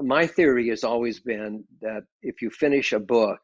[0.00, 3.40] my theory has always been that if you finish a book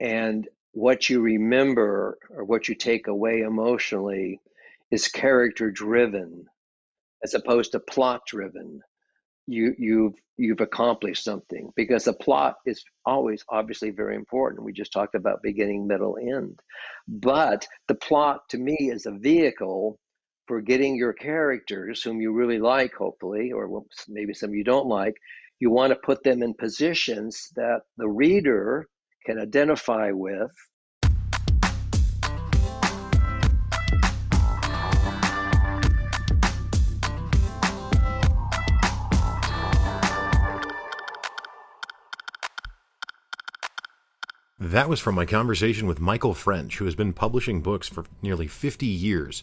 [0.00, 4.40] and what you remember or what you take away emotionally
[4.90, 6.44] is character driven
[7.24, 8.80] as opposed to plot driven
[9.46, 14.64] you you've you've accomplished something because the plot is always obviously very important.
[14.64, 16.60] We just talked about beginning middle end.
[17.08, 19.98] But the plot to me is a vehicle
[20.46, 25.14] for getting your characters whom you really like hopefully or maybe some you don't like
[25.58, 28.88] you want to put them in positions that the reader
[29.24, 30.50] can identify with
[44.58, 48.46] That was from my conversation with Michael French, who has been publishing books for nearly
[48.46, 49.42] 50 years.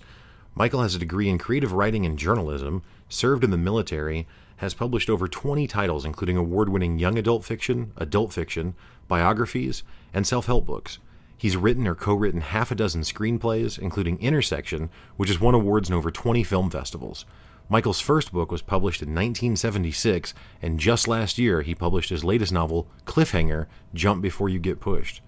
[0.54, 5.09] Michael has a degree in creative writing and journalism, served in the military, has published
[5.09, 8.76] over 20 titles, including award winning young adult fiction, adult fiction,
[9.07, 10.99] biographies, and self help books.
[11.37, 15.90] He's written or co written half a dozen screenplays, including Intersection, which has won awards
[15.90, 17.26] in over 20 film festivals.
[17.70, 22.51] Michael's first book was published in 1976, and just last year he published his latest
[22.51, 25.21] novel, Cliffhanger Jump Before You Get Pushed.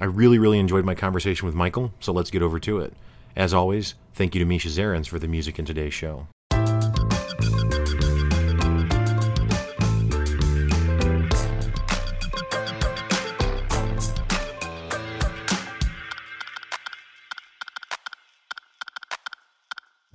[0.00, 2.94] I really, really enjoyed my conversation with Michael, so let's get over to it.
[3.36, 6.26] As always, thank you to Misha Zarins for the music in today's show.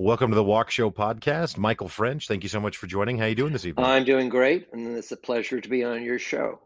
[0.01, 1.57] Welcome to the Walkshow podcast.
[1.57, 3.17] Michael French, thank you so much for joining.
[3.17, 3.85] How are you doing this evening?
[3.85, 6.61] I'm doing great, and it's a pleasure to be on your show.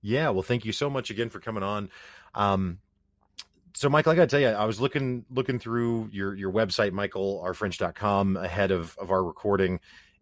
[0.00, 1.90] Yeah, well, thank you so much again for coming on.
[2.34, 2.78] Um,
[3.74, 6.92] so, Michael, I got to tell you, I was looking looking through your your website,
[6.92, 9.80] michaelrfrench.com, ahead of of our recording,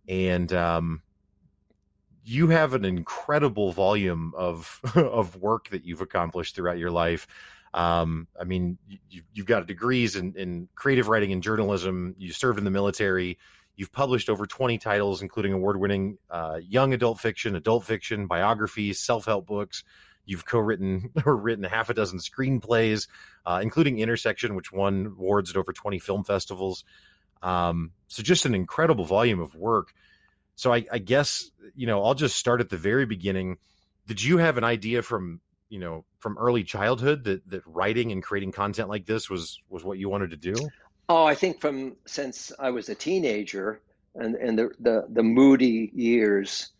[0.08, 1.02] and um,
[2.24, 7.28] you have an incredible volume of of work that you've accomplished throughout your life.
[7.76, 8.78] Um, I mean,
[9.10, 12.14] you, have got degrees in, in creative writing and journalism.
[12.16, 13.38] You served in the military.
[13.76, 18.98] You've published over 20 titles, including award winning uh, young adult fiction, adult fiction, biographies,
[18.98, 19.84] self help books.
[20.24, 23.08] You've co written or written half a dozen screenplays,
[23.44, 26.82] uh, including Intersection, which won awards at over 20 film festivals.
[27.42, 29.92] Um, so, just an incredible volume of work.
[30.54, 33.58] So, I, I guess, you know, I'll just start at the very beginning.
[34.06, 38.22] Did you have an idea from you know from early childhood that that writing and
[38.22, 40.54] creating content like this was was what you wanted to do?
[41.08, 43.80] Oh, I think from since I was a teenager
[44.14, 46.70] and and the the, the moody years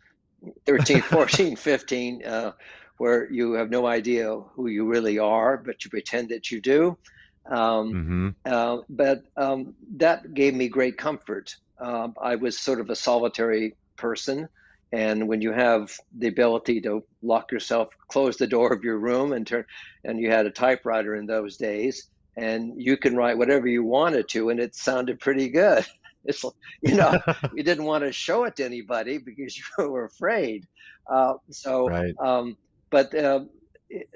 [0.65, 2.51] 13, 14, 15 uh,
[2.97, 6.97] where you have no idea who you really are, but you pretend that you do.
[7.45, 8.29] Um, mm-hmm.
[8.45, 11.55] uh, but um, that gave me great comfort.
[11.79, 14.49] Uh, I was sort of a solitary person.
[14.91, 19.33] And when you have the ability to lock yourself, close the door of your room,
[19.33, 19.65] and turn,
[20.03, 24.29] and you had a typewriter in those days, and you can write whatever you wanted
[24.29, 25.85] to, and it sounded pretty good.
[26.25, 26.43] It's
[26.81, 27.21] you know
[27.55, 30.65] you didn't want to show it to anybody because you were afraid.
[31.09, 32.13] Uh, so, right.
[32.19, 32.57] um,
[32.89, 33.45] but uh,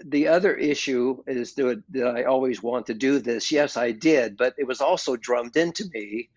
[0.03, 3.51] the other issue is that, that I always want to do this.
[3.51, 6.29] Yes, I did, but it was also drummed into me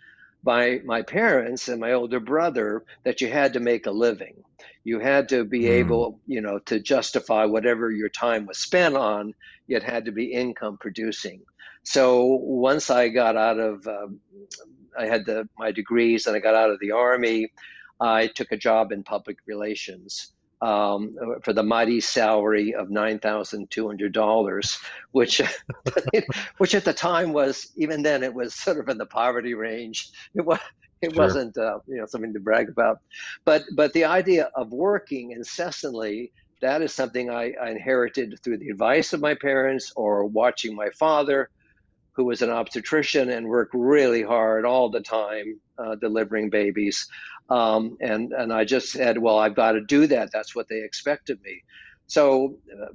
[0.45, 4.45] by my parents and my older brother that you had to make a living.
[4.85, 5.71] You had to be mm.
[5.71, 9.35] able, you know, to justify whatever your time was spent on.
[9.67, 11.41] It had to be income producing.
[11.83, 14.21] So once I got out of, um,
[14.99, 17.51] I had the, my degrees and I got out of the army,
[18.01, 23.71] I took a job in public relations um, for the mighty salary of nine thousand
[23.71, 24.79] two hundred dollars,
[25.13, 25.41] which,
[26.59, 30.11] which at the time was even then it was sort of in the poverty range.
[30.35, 30.59] It was
[31.03, 31.25] it sure.
[31.25, 33.01] wasn't uh, you know something to brag about,
[33.45, 38.71] but but the idea of working incessantly that is something I, I inherited through the
[38.71, 41.51] advice of my parents or watching my father
[42.15, 47.07] who was an obstetrician and worked really hard all the time uh, delivering babies.
[47.51, 50.31] Um, and, and I just said, well, I've got to do that.
[50.33, 51.63] That's what they expect of me.
[52.07, 52.87] So uh,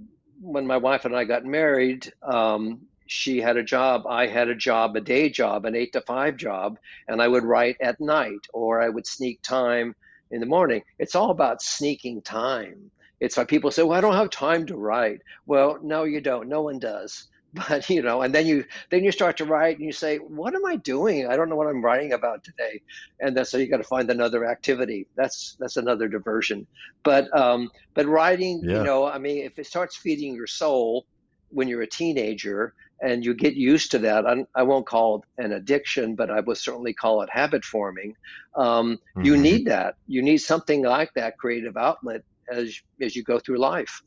[0.41, 4.55] when my wife and I got married, um, she had a job, I had a
[4.55, 6.77] job, a day job, an eight to five job,
[7.07, 9.95] and I would write at night or I would sneak time
[10.31, 10.83] in the morning.
[10.99, 12.91] It's all about sneaking time.
[13.19, 15.21] It's why people say, well, I don't have time to write.
[15.45, 16.47] Well, no, you don't.
[16.47, 19.85] No one does but you know and then you then you start to write and
[19.85, 22.79] you say what am i doing i don't know what i'm writing about today
[23.19, 26.67] and then so you got to find another activity that's that's another diversion
[27.03, 28.77] but um but writing yeah.
[28.77, 31.05] you know i mean if it starts feeding your soul
[31.49, 34.25] when you're a teenager and you get used to that.
[34.25, 38.15] I, I, won't call it an addiction, but I would certainly call it habit forming.
[38.55, 39.23] Um, mm-hmm.
[39.23, 39.95] You need that.
[40.07, 44.01] You need something like that creative outlet as as you go through life.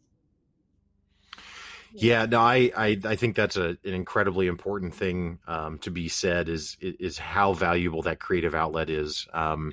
[1.94, 6.08] Yeah, no, I, I, I think that's a, an incredibly important thing um, to be
[6.08, 9.28] said is is how valuable that creative outlet is.
[9.32, 9.72] Um,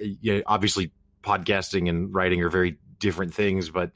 [0.00, 3.92] you know, obviously, podcasting and writing are very different things, but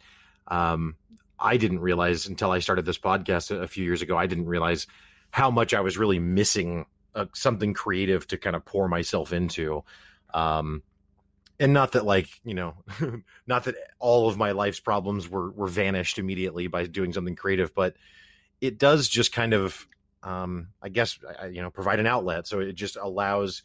[0.49, 0.97] um,
[1.39, 4.17] I didn't realize until I started this podcast a, few years ago.
[4.17, 4.87] I didn't realize
[5.31, 9.85] how much I was really missing uh, something creative to kind of pour myself into.
[10.33, 10.83] Um,
[11.59, 12.75] and not that like you know
[13.47, 17.75] not that all of my life's problems were were vanished immediately by doing something creative
[17.75, 17.97] but
[18.61, 19.87] it does just kind of
[20.23, 21.19] um i guess
[21.51, 23.63] you know provide an outlet so it just allows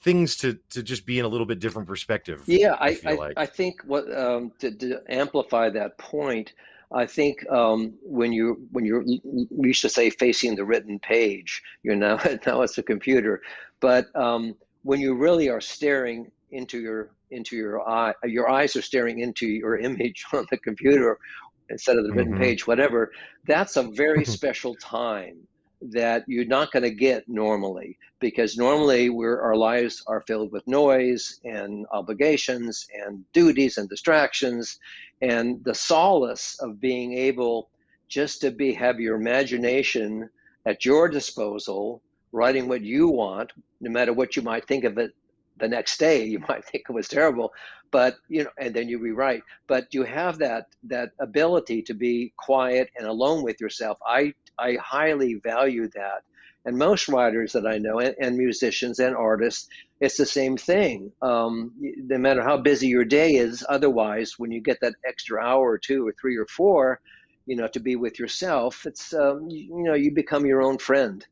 [0.00, 3.38] things to to just be in a little bit different perspective yeah i I, like.
[3.38, 6.52] I, think what um to, to, amplify that point
[6.92, 11.62] i think um when you when you're we used to say facing the written page
[11.82, 13.42] you're now now it's a computer
[13.80, 18.82] but um when you really are staring into your into your eye your eyes are
[18.82, 21.18] staring into your image on the computer
[21.70, 22.42] instead of the written mm-hmm.
[22.42, 23.10] page whatever
[23.46, 25.36] that's a very special time
[25.80, 30.66] that you're not going to get normally because normally we're, our lives are filled with
[30.66, 34.78] noise and obligations and duties and distractions
[35.22, 37.70] and the solace of being able
[38.08, 40.28] just to be have your imagination
[40.66, 42.02] at your disposal
[42.32, 45.12] writing what you want no matter what you might think of it
[45.58, 47.52] the next day you might think it was terrible
[47.90, 49.42] but you know and then you rewrite.
[49.66, 53.98] But you have that that ability to be quiet and alone with yourself.
[54.06, 56.22] I i highly value that.
[56.64, 59.68] And most writers that i know and, and musicians and artists
[60.00, 61.12] it's the same thing.
[61.22, 65.70] Um, no matter how busy your day is otherwise when you get that extra hour
[65.70, 67.00] or two or three or four
[67.46, 70.78] you know to be with yourself it's um, you, you know you become your own
[70.78, 71.26] friend.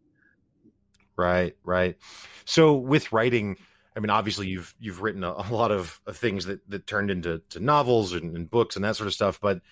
[1.17, 1.97] Right right.
[2.45, 3.57] So with writing
[3.97, 7.11] I mean, obviously you've you've written a, a lot of, of, things that that turned
[7.11, 9.41] into to novels and, and, books and that sort of stuff.
[9.41, 9.63] But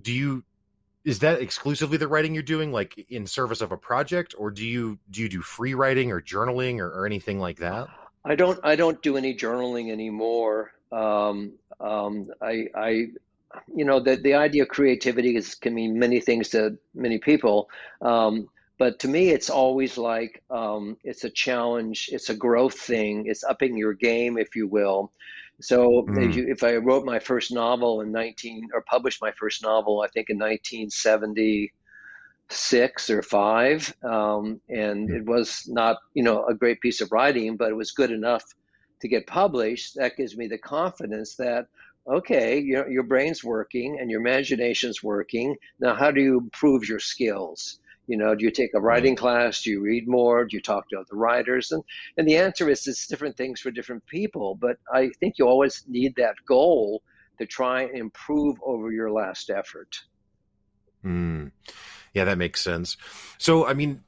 [0.00, 0.42] do you
[1.04, 4.66] is that exclusively the writing you're doing, like in service of a project, or do
[4.66, 7.88] you do you do free writing or journaling or, or anything like that?
[8.24, 10.72] I don't I don't do any journaling anymore.
[10.90, 12.90] Um, um, I, I
[13.74, 17.68] you know the the idea of creativity is can mean many things to many people.
[18.00, 18.48] Um,
[18.78, 23.44] but to me it's always like um, it's a challenge it's a growth thing it's
[23.44, 25.12] upping your game if you will
[25.60, 26.28] so mm.
[26.28, 30.00] if, you, if, i wrote my first novel in 19 or published my first novel
[30.00, 35.16] i think in 1976 or 5 um, and mm.
[35.16, 38.44] it was not you know a great piece of writing but it was good enough
[39.00, 41.66] to get published that gives me the confidence that
[42.06, 47.00] okay your, your brain's working and your imagination's working now how do you improve your
[47.00, 49.62] skills you know, do you take a writing class?
[49.62, 50.46] Do you read more?
[50.46, 51.70] Do you talk to other writers?
[51.70, 51.84] And
[52.16, 54.54] and the answer is it's different things for different people.
[54.54, 57.02] But I think you always need that goal
[57.38, 60.00] to try and improve over your last effort.
[61.04, 61.52] Mm.
[62.14, 62.96] Yeah, that makes sense.
[63.36, 64.02] So, I mean,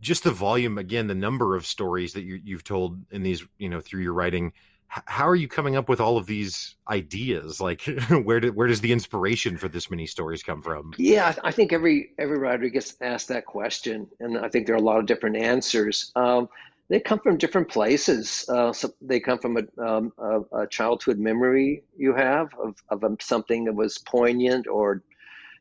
[0.00, 3.68] just the volume again, the number of stories that you, you've told in these, you
[3.68, 4.54] know, through your writing
[4.88, 7.60] how are you coming up with all of these ideas?
[7.60, 7.82] Like
[8.24, 10.92] where where does the inspiration for this many stories come from?
[10.98, 14.78] Yeah i think every every writer gets asked that question and i think there are
[14.78, 16.12] a lot of different answers.
[16.16, 16.48] Um,
[16.88, 18.44] they come from different places.
[18.48, 23.02] Uh, so they come from a, um, a, a, childhood memory you have of, of
[23.02, 25.02] um, something that was poignant or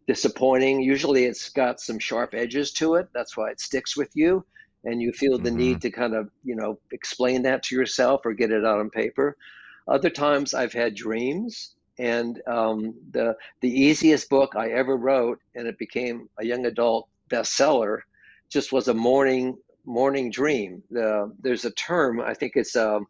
[0.07, 0.81] disappointing.
[0.81, 3.09] Usually it's got some sharp edges to it.
[3.11, 4.45] That's why it sticks with you
[4.85, 5.57] and you feel the mm-hmm.
[5.57, 8.89] need to kind of you know explain that to yourself or get it out on
[8.89, 9.35] paper
[9.87, 15.67] other times i've had dreams and um, the the easiest book i ever wrote and
[15.67, 18.01] it became a young adult bestseller
[18.49, 23.07] just was a morning morning dream the, there's a term i think it's um,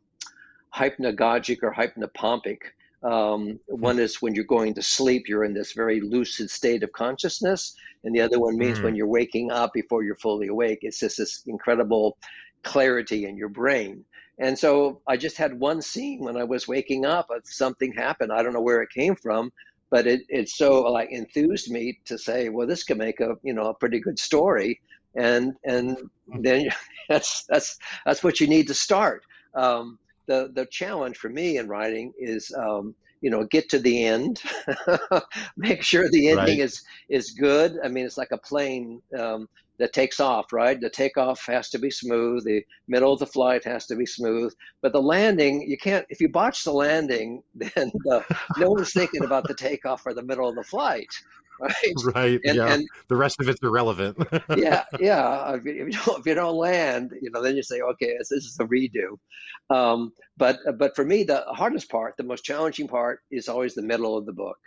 [0.74, 2.60] hypnagogic or hypnopompic
[3.06, 6.92] um, one is when you're going to sleep, you're in this very lucid state of
[6.92, 7.76] consciousness.
[8.06, 8.84] And the other one means mm.
[8.84, 10.80] when you're waking up before you're fully awake.
[10.82, 12.18] It's just this incredible
[12.64, 14.06] clarity in your brain.
[14.40, 18.32] And so I just had one scene when I was waking up, something happened.
[18.32, 19.52] I don't know where it came from,
[19.90, 23.54] but it, it so like enthused me to say, well, this could make a, you
[23.54, 24.82] know, a pretty good story.
[25.16, 25.98] And, and
[26.28, 26.70] then
[27.10, 29.24] that's, that's, that's what you need to start.
[29.54, 34.06] Um, the the challenge for me in writing is um, you know get to the
[34.06, 34.42] end
[35.58, 36.60] make sure the ending right.
[36.60, 37.78] is is good.
[37.84, 40.80] I mean it's like a plane um, that takes off right?
[40.80, 42.46] The takeoff has to be smooth.
[42.46, 44.54] The middle of the flight has to be smooth.
[44.82, 48.22] But the landing you can't if you botch the landing then uh,
[48.58, 51.10] no one's thinking about the takeoff or the middle of the flight
[51.60, 52.16] right?
[52.16, 52.40] Right.
[52.46, 52.74] And, yeah.
[52.74, 54.18] and the rest of it's irrelevant.
[54.58, 55.56] yeah, yeah.
[55.56, 58.46] If you, don't, if you don't land, you know, then you say, okay, this, this
[58.46, 59.18] is a redo.
[59.70, 63.82] Um, but but for me, the hardest part, the most challenging part, is always the
[63.82, 64.58] middle of the book,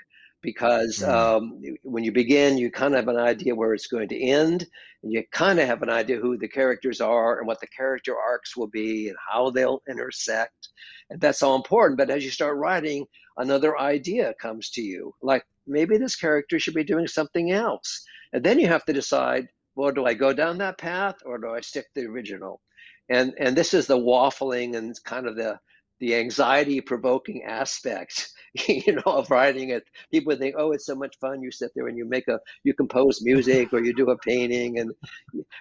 [0.43, 1.09] because mm.
[1.09, 4.67] um, when you begin, you kind of have an idea where it's going to end,
[5.03, 8.17] and you kind of have an idea who the characters are and what the character
[8.17, 10.69] arcs will be and how they'll intersect,
[11.11, 11.99] and that's all important.
[11.99, 13.07] But as you start writing,
[13.39, 18.05] another idea comes to you, like maybe this character should be doing something else.
[18.33, 21.51] And then you have to decide, well, do I go down that path or do
[21.51, 22.61] I stick to the original?
[23.09, 25.59] And and this is the waffling and kind of the
[26.01, 28.31] the anxiety provoking aspect
[28.69, 29.85] you know of writing it.
[30.11, 31.43] People think oh it's so much fun.
[31.43, 34.79] You sit there and you make a you compose music or you do a painting
[34.79, 34.93] and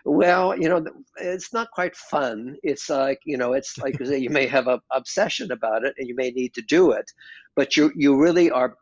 [0.06, 0.84] well you know
[1.18, 2.56] it's not quite fun.
[2.64, 6.16] It's like you know it's like you may have an obsession about it and you
[6.16, 7.12] may need to do it
[7.56, 8.76] but you you really are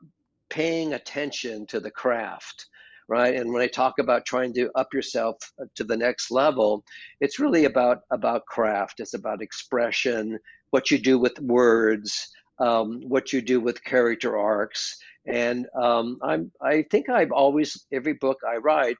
[0.50, 2.68] paying attention to the craft
[3.08, 3.36] right?
[3.36, 6.84] And when i talk about trying to up yourself uh, to the next level
[7.22, 9.00] it's really about about craft.
[9.00, 10.40] It's about expression
[10.72, 16.52] what you do with words um, what you do with character arcs and um, i'm
[16.62, 18.98] i think i've always every book i write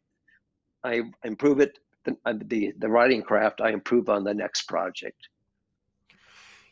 [0.84, 5.28] i improve it the, the, the writing craft i improve on the next project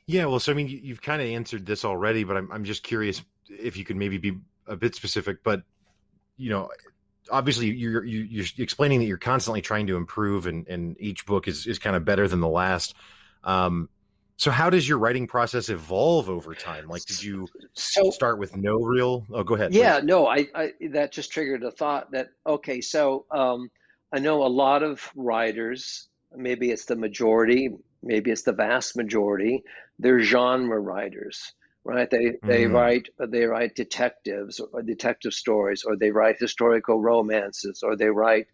[0.08, 2.63] yeah well so i mean you, have kind of answered this already but I'm, I'm
[2.63, 4.38] just curious if you could maybe be
[4.68, 5.63] a bit specific, but
[6.38, 6.70] you know,
[7.32, 11.68] obviously you're you're explaining that you're constantly trying to improve, and and each book is
[11.68, 12.96] is kind of better than the last.
[13.44, 13.90] Um,
[14.38, 16.88] so how does your writing process evolve over time?
[16.88, 19.25] Like, did you so, start with no real?
[19.32, 19.74] Oh, go ahead.
[19.74, 20.06] Yeah, please.
[20.06, 23.70] no, I, I that just triggered a thought that okay, so um,
[24.12, 26.08] I know a lot of writers.
[26.36, 27.70] Maybe it's the majority.
[28.02, 29.63] Maybe it's the vast majority.
[30.00, 32.10] They're genre writers right?
[32.10, 32.74] They they mm.
[32.74, 38.48] write they write detectives or detective stories, or they write historical romances, or they write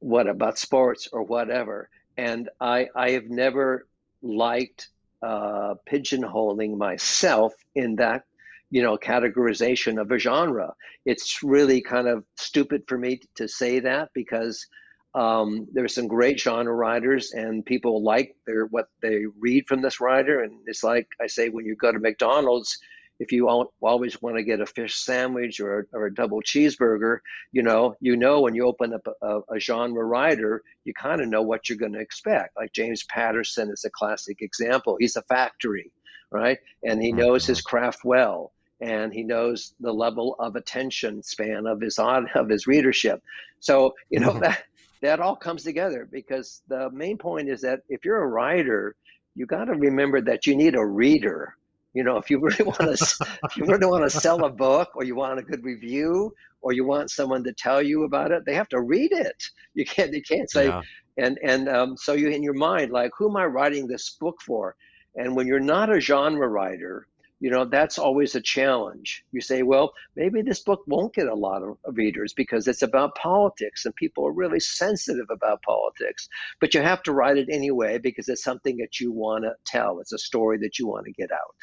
[0.00, 1.88] what about sports or whatever.
[2.16, 3.86] And I I have never
[4.22, 4.88] liked
[5.22, 8.22] uh, pigeonholing myself in that
[8.70, 10.74] you know categorization of a genre.
[11.04, 14.66] It's really kind of stupid for me to say that because
[15.14, 20.00] um, there's some great genre writers, and people like their what they read from this
[20.00, 20.42] writer.
[20.42, 22.78] And it's like I say, when you go to McDonald's,
[23.18, 27.18] if you always want to get a fish sandwich or, or a double cheeseburger,
[27.52, 31.28] you know, you know when you open up a, a genre writer, you kind of
[31.28, 32.56] know what you're going to expect.
[32.56, 34.96] Like James Patterson is a classic example.
[35.00, 35.90] He's a factory,
[36.30, 36.58] right?
[36.84, 37.76] And he knows his mm-hmm.
[37.76, 43.22] craft well and he knows the level of attention span of his of his readership.
[43.60, 44.40] So you know mm-hmm.
[44.40, 44.62] that
[45.00, 48.96] that all comes together because the main point is that if you're a writer,
[49.34, 51.54] you got to remember that you need a reader.
[51.94, 54.90] You know, if you really want to, if you really want to sell a book,
[54.94, 58.44] or you want a good review, or you want someone to tell you about it,
[58.44, 59.42] they have to read it.
[59.74, 60.82] You can't, you can't say, yeah.
[61.16, 64.40] and and um, so you in your mind like, who am I writing this book
[64.40, 64.76] for?
[65.16, 67.08] And when you're not a genre writer,
[67.40, 71.34] you know that's always a challenge you say well maybe this book won't get a
[71.34, 76.28] lot of readers because it's about politics and people are really sensitive about politics
[76.60, 80.00] but you have to write it anyway because it's something that you want to tell
[80.00, 81.56] it's a story that you want to get out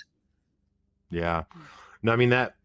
[1.10, 1.44] yeah.
[2.04, 2.56] No i mean that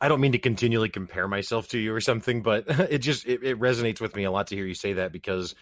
[0.00, 3.42] i don't mean to continually compare myself to you or something but it just it,
[3.42, 5.54] it resonates with me a lot to hear you say that because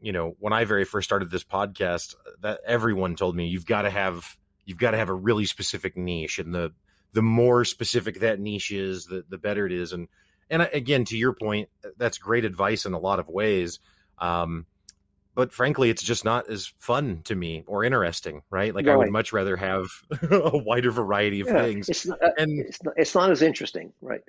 [0.00, 3.82] you know when i very first started this podcast that everyone told me you've got
[3.82, 6.72] to have you've got to have a really specific niche and the
[7.12, 9.92] the more specific that niche is the the better it is.
[9.92, 10.08] And
[10.50, 13.80] and again to your point that's great advice in a lot of ways.
[14.18, 14.66] Um,
[15.38, 18.94] but frankly it's just not as fun to me or interesting right like right.
[18.94, 19.86] i would much rather have
[20.30, 23.40] a wider variety of yeah, things it's not, uh, and it's not, it's not as
[23.40, 24.22] interesting right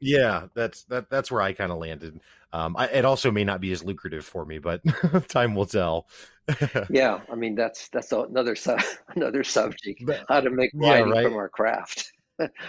[0.00, 2.20] yeah that's that that's where i kind of landed
[2.52, 4.82] um, I, it also may not be as lucrative for me but
[5.28, 6.08] time will tell
[6.90, 8.76] yeah, I mean that's that's another su-
[9.14, 10.02] another subject.
[10.28, 11.24] How to make money yeah, right.
[11.24, 12.10] from our craft.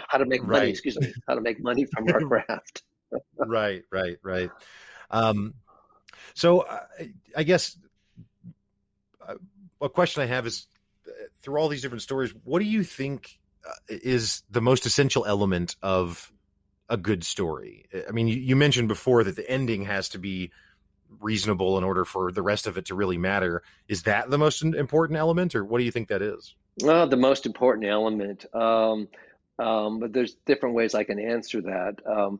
[0.07, 0.69] how to make money, right.
[0.69, 2.83] excuse me, how to make money from our craft.
[3.39, 4.51] right, right, right.
[5.09, 5.55] Um,
[6.33, 6.79] so uh,
[7.35, 7.77] I guess
[9.27, 9.35] uh,
[9.81, 10.67] a question I have is
[11.07, 11.11] uh,
[11.41, 15.75] through all these different stories, what do you think uh, is the most essential element
[15.81, 16.31] of
[16.89, 17.85] a good story?
[18.07, 20.51] I mean, you, you mentioned before that the ending has to be
[21.19, 23.63] reasonable in order for the rest of it to really matter.
[23.87, 26.55] Is that the most important element, or what do you think that is?
[26.81, 28.45] Well, the most important element.
[28.55, 29.07] Um,
[29.61, 31.95] um, but there's different ways I can answer that.
[32.05, 32.39] Um,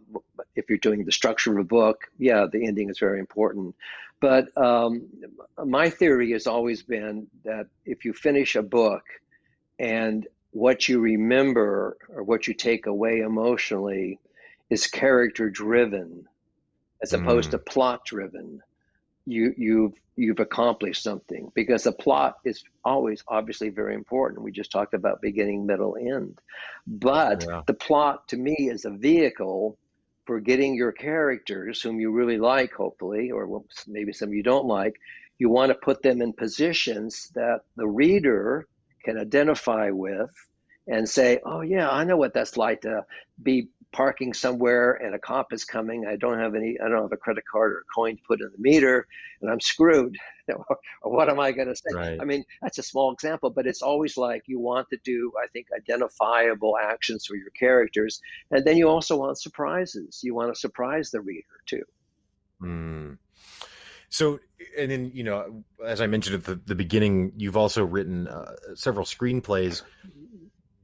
[0.56, 3.76] if you're doing the structure of a book, yeah, the ending is very important.
[4.20, 5.08] But um,
[5.64, 9.04] my theory has always been that if you finish a book
[9.80, 14.20] and what you remember or what you take away emotionally
[14.70, 16.28] is character driven
[17.02, 17.52] as opposed Mm.
[17.52, 18.62] to plot driven,
[19.32, 24.44] you you've you've accomplished something because the plot is always obviously very important.
[24.44, 26.40] We just talked about beginning, middle, end.
[26.86, 27.62] But Yeah.
[27.66, 29.78] the plot to me is a vehicle
[30.26, 34.96] for getting your characters whom you really like, hopefully, or maybe some you don't like,
[35.40, 38.68] you want to put them in positions that the reader
[39.04, 40.30] can identify with
[40.88, 43.06] and say, oh, yeah, I know what that's like to
[43.42, 46.06] be parking somewhere and a cop is coming.
[46.08, 48.42] I don't have any, I don't have a credit card or a coin to put
[48.42, 49.08] in the meter
[49.42, 50.18] and I'm screwed.
[50.48, 51.94] or what am I going to say?
[51.94, 52.18] Right.
[52.20, 55.48] I mean, that's a small example, but it's always like you want to do, I
[55.48, 58.22] think, identifiable actions for your characters.
[58.50, 60.22] And then you also want surprises.
[60.24, 61.84] You want to surprise the reader too.
[62.62, 63.18] Mm.
[64.10, 64.40] So,
[64.78, 68.56] and then you know, as I mentioned at the, the beginning, you've also written uh,
[68.76, 69.84] several screenplays.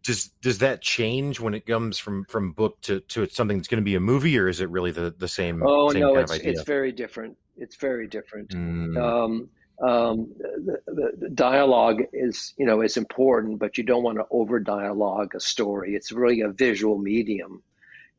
[0.07, 3.81] Does does that change when it comes from from book to to something that's going
[3.81, 5.61] to be a movie, or is it really the the same?
[5.61, 7.37] Oh same no, kind it's it's very different.
[7.57, 8.51] It's very different.
[8.51, 8.97] Mm.
[8.97, 9.49] Um,
[9.85, 14.23] um, the, the, the dialogue is you know is important, but you don't want to
[14.31, 15.93] over dialogue a story.
[15.93, 17.61] It's really a visual medium,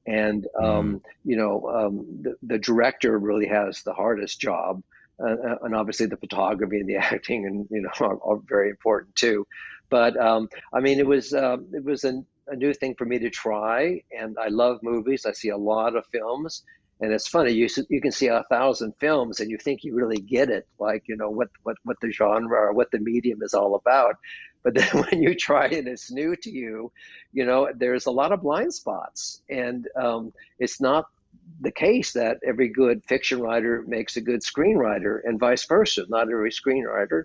[0.06, 4.82] and um, you know um, the the director really has the hardest job,
[5.18, 9.14] uh, and obviously the photography and the acting and you know are, are very important
[9.14, 9.46] too.
[9.90, 13.18] But um, I mean, it was um, it was a, a new thing for me
[13.20, 15.26] to try, and I love movies.
[15.26, 16.62] I see a lot of films,
[17.00, 20.20] and it's funny you you can see a thousand films and you think you really
[20.20, 23.54] get it, like you know what what what the genre or what the medium is
[23.54, 24.16] all about.
[24.62, 26.92] But then when you try it, it's new to you.
[27.32, 31.06] You know, there's a lot of blind spots, and um, it's not
[31.60, 36.04] the case that every good fiction writer makes a good screenwriter, and vice versa.
[36.08, 37.24] Not every screenwriter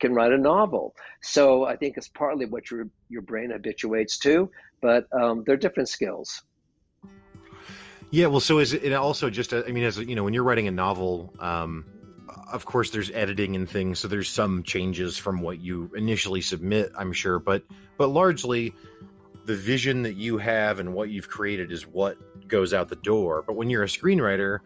[0.00, 0.94] can write a novel.
[1.22, 5.88] So I think it's partly what your your brain habituates to, but um, they're different
[5.88, 6.42] skills.
[8.10, 9.52] Yeah, well, so is it also just?
[9.52, 11.84] I mean, as you know, when you're writing a novel, um,
[12.52, 16.92] of course, there's editing and things, so there's some changes from what you initially submit,
[16.96, 17.64] I'm sure, but
[17.96, 18.74] but largely,
[19.44, 22.16] the vision that you have and what you've created is what
[22.46, 23.42] goes out the door.
[23.46, 24.60] But when you're a screenwriter,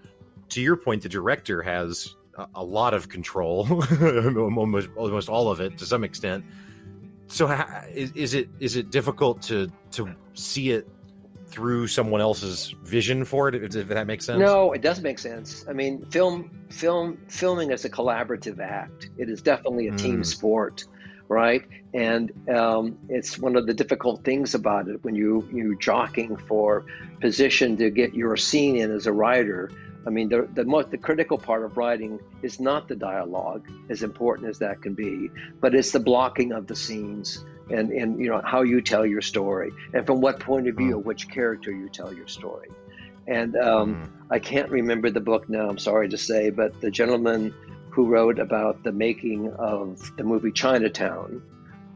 [0.51, 2.15] to your point, the director has
[2.55, 3.67] a, lot of control,
[4.39, 6.45] almost almost all of it to some extent.
[7.27, 10.89] So, ha- is, is it is it difficult to to see it
[11.47, 15.19] through someone else's vision for it if, if that makes sense No, it does make
[15.19, 15.65] sense.
[15.69, 19.11] I mean, film, film, filming is a collaborative act.
[19.19, 20.27] It is definitely a team Mm.
[20.27, 20.85] sport,
[21.29, 21.65] right?
[21.93, 26.85] And um, it's one of the difficult things about it when you you jockeying for
[27.21, 29.71] position to get your scene in as a writer.
[30.07, 34.03] I mean, the the most the critical part of writing is not the dialogue, as
[34.03, 38.29] important as that can be, but it's the blocking of the scenes and and you
[38.31, 41.05] know how you tell your story and from what point of view Mm.
[41.05, 42.69] which character you tell your story.
[43.27, 44.09] And um, Mm.
[44.31, 47.55] I can't remember the book now, I'm sorry to say, but the gentleman
[47.91, 51.43] who wrote about the making of the movie Chinatown,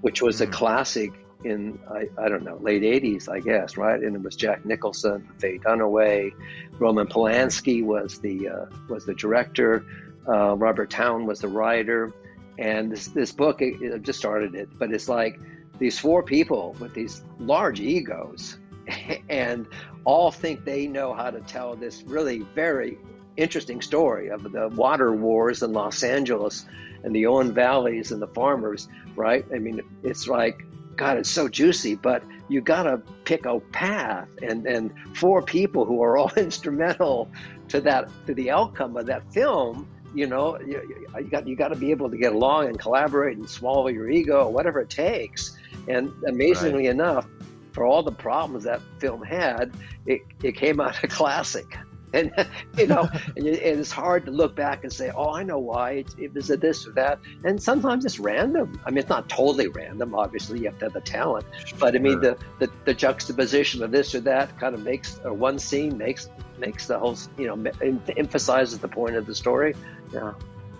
[0.03, 0.53] which was a Mm.
[0.53, 1.13] classic
[1.45, 4.01] in, I, I don't know, late 80s, I guess, right?
[4.01, 6.33] And it was Jack Nicholson, Faye Dunaway,
[6.79, 9.85] Roman Polanski was the, uh, was the director,
[10.27, 12.13] uh, Robert Towne was the writer.
[12.59, 15.39] And this, this book, it, it just started it, but it's like
[15.79, 18.59] these four people with these large egos
[19.29, 19.67] and
[20.05, 22.99] all think they know how to tell this really very
[23.37, 26.67] interesting story of the water wars in Los Angeles
[27.03, 29.45] and the Owen Valleys and the farmers, right?
[29.53, 30.65] I mean, it's like,
[30.97, 35.85] God, it's so juicy, but you got to pick a path and, and four people
[35.85, 37.31] who are all instrumental
[37.69, 39.89] to that, to the outcome of that film.
[40.15, 43.37] You know, you, you got you got to be able to get along and collaborate
[43.37, 45.57] and swallow your ego, whatever it takes.
[45.89, 47.27] And amazingly enough,
[47.73, 49.73] for all the problems that film had,
[50.07, 51.77] it, it came out a classic.
[52.15, 52.33] And
[52.79, 55.91] you know, and it- it's hard to look back and say, "Oh, I know why
[55.93, 58.81] it, it was a this or that." And sometimes it's random.
[58.87, 60.15] I mean, it's not totally random.
[60.15, 61.45] Obviously, you have to have the talent.
[61.79, 65.33] But I mean, the, the, the juxtaposition of this or that kind of makes, or
[65.35, 69.75] one scene makes makes the whole, you know, em- emphasizes the point of the story.
[70.13, 70.33] Yeah.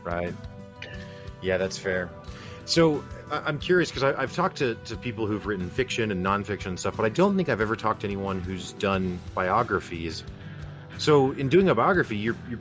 [0.05, 0.33] Right.
[1.43, 2.09] Yeah, that's fair.
[2.67, 6.79] So I'm curious because I've talked to, to people who've written fiction and nonfiction and
[6.81, 10.23] stuff, but I don't think I've ever talked to anyone who's done biographies.
[10.99, 12.59] So in doing a biography, you're, you're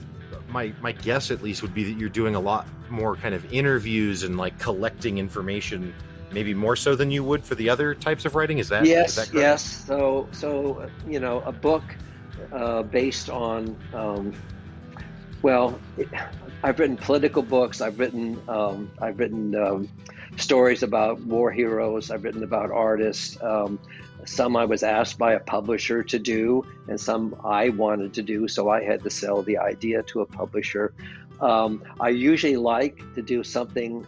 [0.50, 3.52] my my guess at least would be that you're doing a lot more kind of
[3.52, 5.94] interviews and like collecting information,
[6.32, 8.60] maybe more so than you would for the other types of writing.
[8.60, 9.86] Is that yes, is that yes.
[9.86, 11.84] So, so you know, a book
[12.52, 14.34] uh, based on um,
[15.44, 15.78] Well,
[16.64, 17.82] I've written political books.
[17.82, 19.90] I've written um, I've written um,
[20.38, 22.10] stories about war heroes.
[22.10, 23.38] I've written about artists.
[23.44, 23.78] Um,
[24.26, 28.48] some I was asked by a publisher to do, and some I wanted to do,
[28.48, 30.94] so I had to sell the idea to a publisher.
[31.42, 34.08] Um, I usually like to do something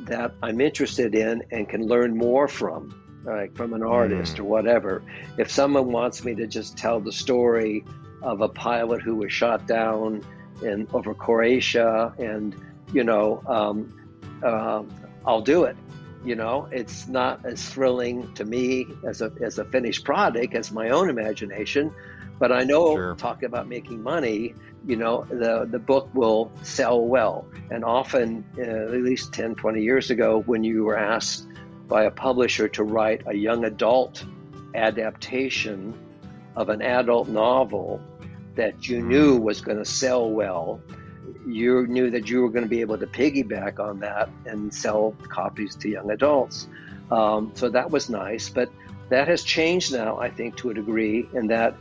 [0.00, 2.92] that I'm interested in and can learn more from,
[3.24, 4.40] like from an artist mm.
[4.40, 5.04] or whatever.
[5.38, 7.84] If someone wants me to just tell the story
[8.20, 10.24] of a pilot who was shot down
[10.62, 12.54] in over Croatia, and
[12.92, 14.08] you know, um,
[14.42, 14.82] uh,
[15.24, 15.76] I'll do it.
[16.24, 20.72] You know, it's not as thrilling to me as a as a finished product as
[20.72, 21.94] my own imagination,
[22.38, 23.14] but I know sure.
[23.14, 24.54] talking about making money,
[24.86, 27.46] you know, the the book will sell well.
[27.70, 31.46] And often, uh, at least 10, 20 years ago, when you were asked
[31.88, 34.24] by a publisher to write a young adult
[34.74, 35.94] adaptation
[36.56, 38.00] of an adult novel
[38.56, 40.80] that you knew was going to sell well,
[41.46, 45.14] you knew that you were going to be able to piggyback on that and sell
[45.28, 46.68] copies to young adults.
[47.10, 48.70] Um, so that was nice, but
[49.08, 51.76] that has changed now, I think, to a degree, in that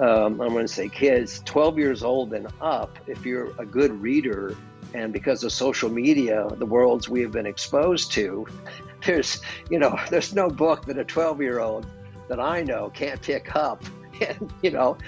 [0.00, 3.92] um, I'm going to say kids 12 years old and up, if you're a good
[4.02, 4.56] reader,
[4.94, 8.46] and because of social media, the worlds we have been exposed to,
[9.06, 11.86] there's, you know, there's no book that a 12 year old
[12.28, 13.82] that I know can't pick up
[14.20, 14.98] and, you know,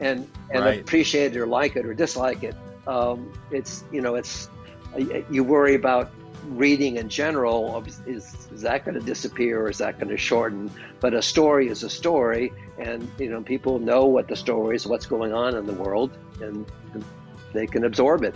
[0.00, 0.80] and and right.
[0.80, 2.56] appreciate it or like it or dislike it.
[2.86, 4.48] Um, it's you know it's
[5.30, 6.10] you worry about
[6.46, 10.70] reading in general is, is that going to disappear or is that going to shorten
[11.00, 14.86] but a story is a story and you know people know what the story is
[14.86, 16.64] what's going on in the world and
[17.52, 18.34] they can absorb it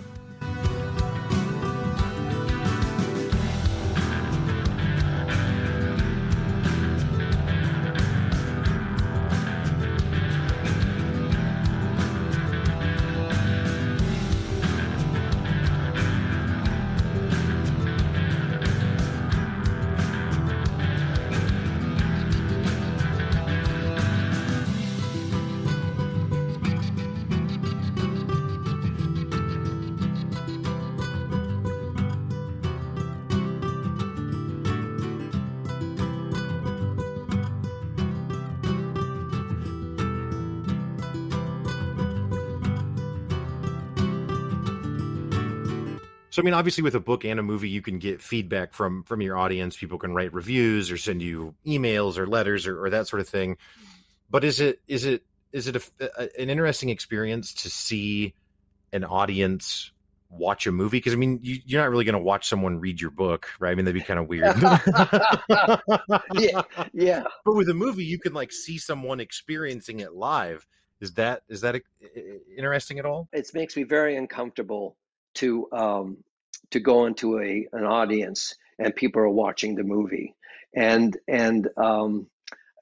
[46.43, 49.21] I mean, obviously, with a book and a movie, you can get feedback from from
[49.21, 49.77] your audience.
[49.77, 53.29] People can write reviews or send you emails or letters or, or that sort of
[53.29, 53.59] thing.
[54.29, 58.35] But is it is it is it a, a, an interesting experience to see
[58.93, 59.93] an audience
[60.31, 60.97] watch a movie?
[60.97, 63.71] Because I mean, you, are not really going to watch someone read your book, right?
[63.71, 64.57] I mean, that'd be kind of weird.
[66.35, 67.23] yeah, yeah.
[67.45, 70.67] But with a movie, you can like see someone experiencing it live.
[71.01, 71.83] Is that is that a,
[72.59, 73.29] interesting at all?
[73.33, 74.97] It makes me very uncomfortable
[75.35, 76.19] to um,
[76.73, 80.35] to go into a an audience and people are watching the movie
[80.75, 82.27] and and um,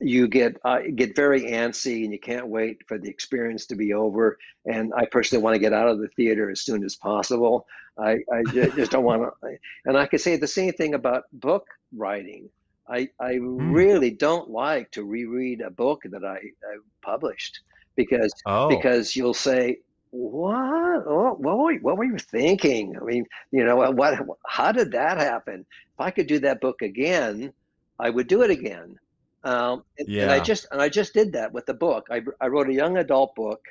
[0.01, 3.93] you get uh, get very antsy and you can't wait for the experience to be
[3.93, 7.67] over and i personally want to get out of the theater as soon as possible
[7.99, 11.67] i, I just don't want to and i could say the same thing about book
[11.95, 12.49] writing
[12.89, 13.75] i, I mm.
[13.75, 17.61] really don't like to reread a book that i, I published
[17.95, 18.69] because oh.
[18.69, 21.07] because you'll say what?
[21.07, 22.97] what, were, what were you thinking?
[23.01, 24.19] I mean, you know, what?
[24.47, 25.61] How did that happen?
[25.95, 27.53] If I could do that book again,
[27.99, 28.99] I would do it again.
[29.43, 30.25] Um, and, yeah.
[30.25, 32.09] and I just and I just did that with the book.
[32.11, 33.65] I, I wrote a young adult book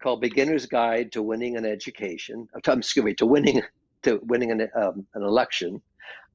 [0.00, 2.48] called Beginner's Guide to Winning an Education.
[2.54, 3.62] Uh, excuse me, to winning
[4.02, 5.80] to winning an um, an election.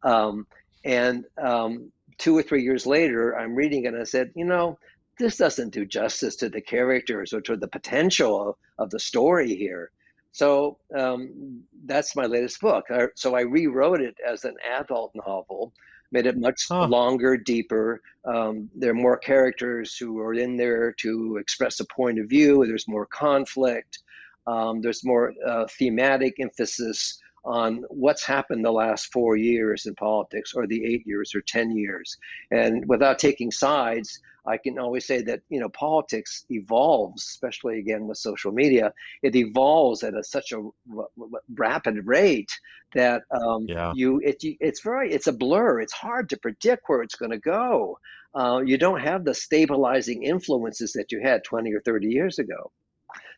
[0.04, 0.48] Um,
[0.86, 4.78] and um, two or three years later, I'm reading it and I said, you know,
[5.18, 9.92] this doesn't do justice to the characters or to the potential of, the story here.
[10.32, 12.86] So um, that's my latest book.
[13.16, 15.74] So I rewrote it as an adult novel,
[16.12, 16.88] made it much huh.
[16.88, 18.02] longer, deeper.
[18.26, 22.66] Um, there are more characters who are in there to express a point of view.
[22.66, 24.00] There's more conflict.
[24.48, 30.54] Um, there's more uh, thematic emphasis on what's happened the last four years in politics
[30.54, 32.18] or the eight years or 10 years.
[32.52, 38.08] And without taking sides, I can always say that you know politics evolves, especially again
[38.08, 38.94] with social media.
[39.22, 42.52] It evolves at a, such a r- r- rapid rate
[42.94, 43.94] that um, yeah.
[43.96, 45.80] you it, it's very it's a blur.
[45.80, 48.00] It's hard to predict where it's going to go.
[48.36, 52.72] Uh, you don't have the stabilizing influences that you had 20 or 30 years ago.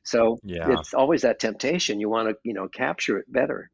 [0.04, 0.80] So yeah.
[0.80, 2.00] it's always that temptation.
[2.00, 3.70] You want to you know capture it better.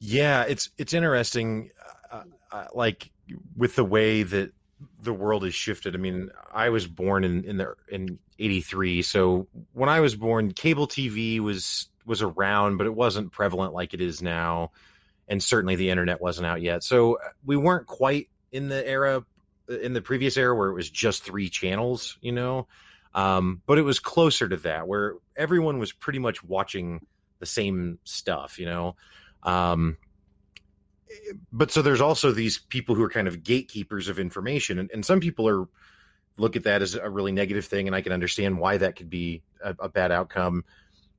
[0.00, 1.70] Yeah, it's it's interesting,
[2.10, 3.10] uh, uh, like
[3.56, 4.52] with the way that
[5.02, 5.94] the world has shifted.
[5.94, 10.52] I mean, I was born in in the in '83, so when I was born,
[10.52, 14.70] cable TV was was around, but it wasn't prevalent like it is now,
[15.26, 16.84] and certainly the internet wasn't out yet.
[16.84, 19.24] So we weren't quite in the era
[19.68, 22.68] in the previous era where it was just three channels, you know.
[23.14, 27.04] Um, but it was closer to that, where everyone was pretty much watching
[27.40, 28.94] the same stuff, you know.
[29.42, 29.96] Um,
[31.52, 35.04] but so there's also these people who are kind of gatekeepers of information, and, and
[35.04, 35.66] some people are
[36.36, 39.10] look at that as a really negative thing, and I can understand why that could
[39.10, 40.64] be a, a bad outcome.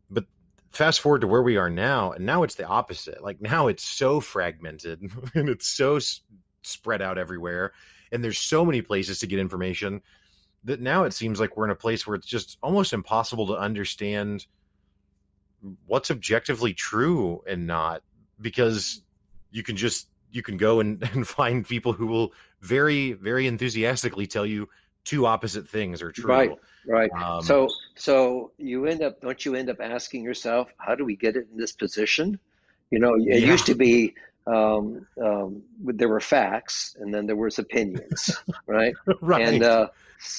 [0.09, 0.25] But
[0.71, 3.21] fast forward to where we are now, and now it's the opposite.
[3.23, 5.01] Like now it's so fragmented
[5.35, 6.21] and it's so s-
[6.63, 7.73] spread out everywhere,
[8.11, 10.01] and there's so many places to get information
[10.63, 13.57] that now it seems like we're in a place where it's just almost impossible to
[13.57, 14.45] understand
[15.85, 18.01] what's objectively true and not
[18.41, 19.01] because
[19.51, 24.27] you can just you can go and, and find people who will very very enthusiastically
[24.27, 24.69] tell you
[25.05, 26.29] two opposite things are true.
[26.29, 26.51] Right
[26.87, 27.11] right.
[27.11, 31.15] Um, so so you end up don't you end up asking yourself how do we
[31.15, 32.39] get it in this position?
[32.91, 33.35] You know it yeah.
[33.35, 34.15] used to be
[34.47, 38.35] um, um, there were facts and then there was opinions
[38.67, 38.95] right?
[39.21, 39.47] Right.
[39.47, 39.89] and uh,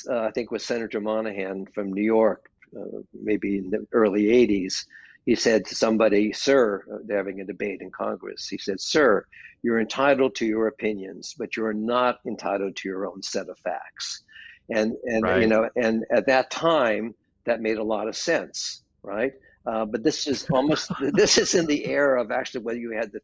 [0.09, 4.87] uh, i think with senator moynihan from new york uh, maybe in the early 80s
[5.27, 8.49] he said to somebody, Sir, they're having a debate in Congress.
[8.49, 9.27] He said, Sir,
[9.63, 14.23] you're entitled to your opinions, but you're not entitled to your own set of facts.
[14.71, 15.43] And, and right.
[15.43, 19.33] you know, and at that time, that made a lot of sense, right?
[19.67, 23.13] Uh, but this is almost, this is in the era of actually whether you had
[23.13, 23.21] the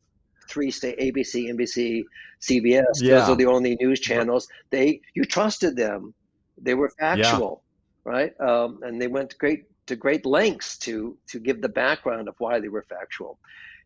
[0.49, 2.05] three state ABC, NBC,
[2.41, 2.85] CBS.
[2.97, 3.21] Yeah.
[3.21, 4.49] Those are the only news channels.
[4.71, 6.15] They you trusted them.
[6.59, 7.63] They were factual,
[8.05, 8.13] yeah.
[8.13, 8.41] right?
[8.41, 12.35] Um, and they went to great to great lengths to to give the background of
[12.39, 13.39] why they were factual.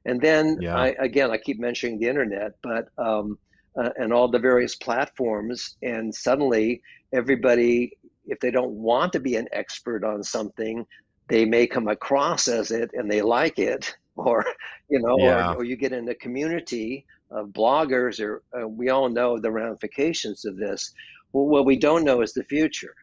[0.05, 0.77] And then yeah.
[0.77, 3.39] I, again, I keep mentioning the internet, but um,
[3.77, 6.83] uh, and all the various platforms, and suddenly
[7.13, 10.87] everybody, if they don't want to be an expert on something,
[11.29, 14.45] they may come across as it and they like it, or
[14.89, 15.53] you know, yeah.
[15.53, 19.51] or, or, you get in a community of bloggers, or uh, we all know the
[19.51, 20.93] ramifications of this.
[21.33, 22.95] Well, what we don't know is the future.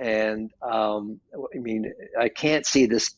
[0.00, 1.20] And um,
[1.54, 3.14] I mean, I can't see this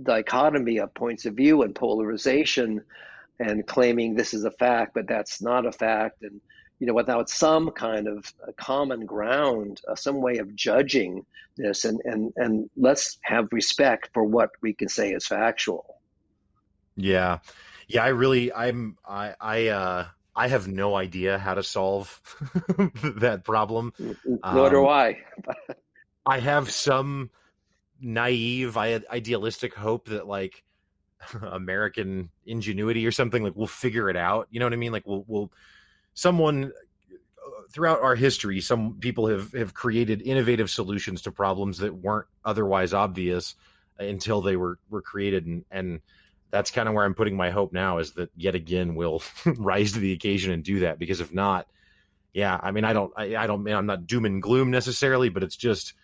[0.00, 2.82] dichotomy of points of view and polarization
[3.40, 6.22] and claiming this is a fact, but that's not a fact.
[6.22, 6.40] And,
[6.80, 11.24] you know, without some kind of common ground, uh, some way of judging
[11.56, 15.96] this, and, and, and let's have respect for what we can say is factual.
[16.94, 17.38] Yeah.
[17.86, 18.04] Yeah.
[18.04, 22.20] I really, I'm, I, I, uh, I have no idea how to solve
[23.16, 23.94] that problem.
[23.98, 25.18] Nor um, do I.
[26.26, 27.30] I have some
[28.00, 30.62] naive, idealistic hope that like
[31.42, 34.48] American ingenuity or something like we'll figure it out.
[34.50, 34.92] You know what I mean?
[34.92, 35.52] Like we'll we'll
[36.14, 36.72] someone
[37.12, 42.26] uh, throughout our history, some people have have created innovative solutions to problems that weren't
[42.44, 43.54] otherwise obvious
[43.98, 46.00] until they were were created, and and
[46.50, 49.92] that's kind of where I'm putting my hope now is that yet again we'll rise
[49.92, 51.66] to the occasion and do that because if not,
[52.32, 55.28] yeah, I mean I don't I, I don't mean I'm not doom and gloom necessarily,
[55.28, 55.94] but it's just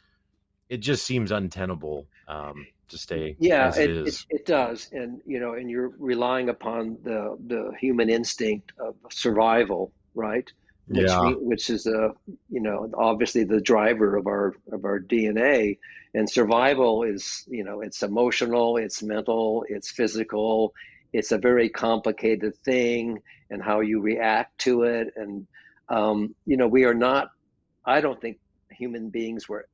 [0.68, 3.36] it just seems untenable um, to stay.
[3.38, 7.72] Yeah, it, it, it, it, does, and you know, and you're relying upon the the
[7.78, 10.50] human instinct of survival, right?
[10.86, 11.30] Which, yeah.
[11.30, 12.12] which is a
[12.50, 15.78] you know obviously the driver of our of our DNA,
[16.14, 20.74] and survival is you know it's emotional, it's mental, it's physical,
[21.12, 25.46] it's a very complicated thing, and how you react to it, and
[25.88, 27.30] um, you know we are not.
[27.86, 28.38] I don't think
[28.70, 29.66] human beings were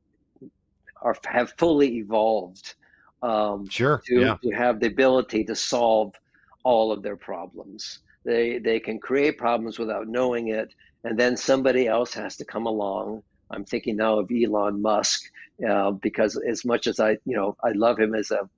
[1.02, 2.74] are have fully evolved
[3.22, 4.36] um, sure to, yeah.
[4.42, 6.14] to have the ability to solve
[6.62, 8.00] all of their problems.
[8.24, 10.72] They they can create problems without knowing it,
[11.04, 13.22] and then somebody else has to come along.
[13.50, 15.22] I'm thinking now of Elon Musk
[15.68, 18.48] uh, because as much as I you know I love him as a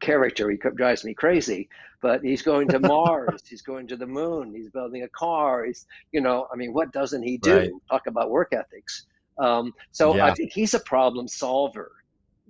[0.00, 1.68] character, he drives me crazy.
[2.00, 5.64] But he's going to Mars, he's going to the moon, he's building a car.
[5.64, 7.56] He's you know I mean what doesn't he do?
[7.56, 7.70] Right.
[7.90, 9.06] Talk about work ethics.
[9.38, 10.26] Um, so yeah.
[10.26, 11.92] I think he's a problem solver.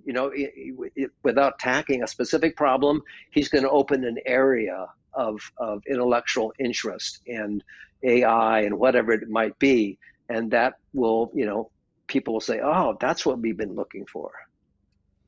[0.05, 0.51] You know, it,
[0.95, 6.53] it, without tacking a specific problem, he's going to open an area of, of intellectual
[6.57, 7.63] interest and
[8.03, 9.99] AI and whatever it might be.
[10.29, 11.69] And that will, you know,
[12.07, 14.31] people will say, oh, that's what we've been looking for.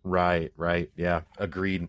[0.04, 1.88] Right, right, yeah, agreed.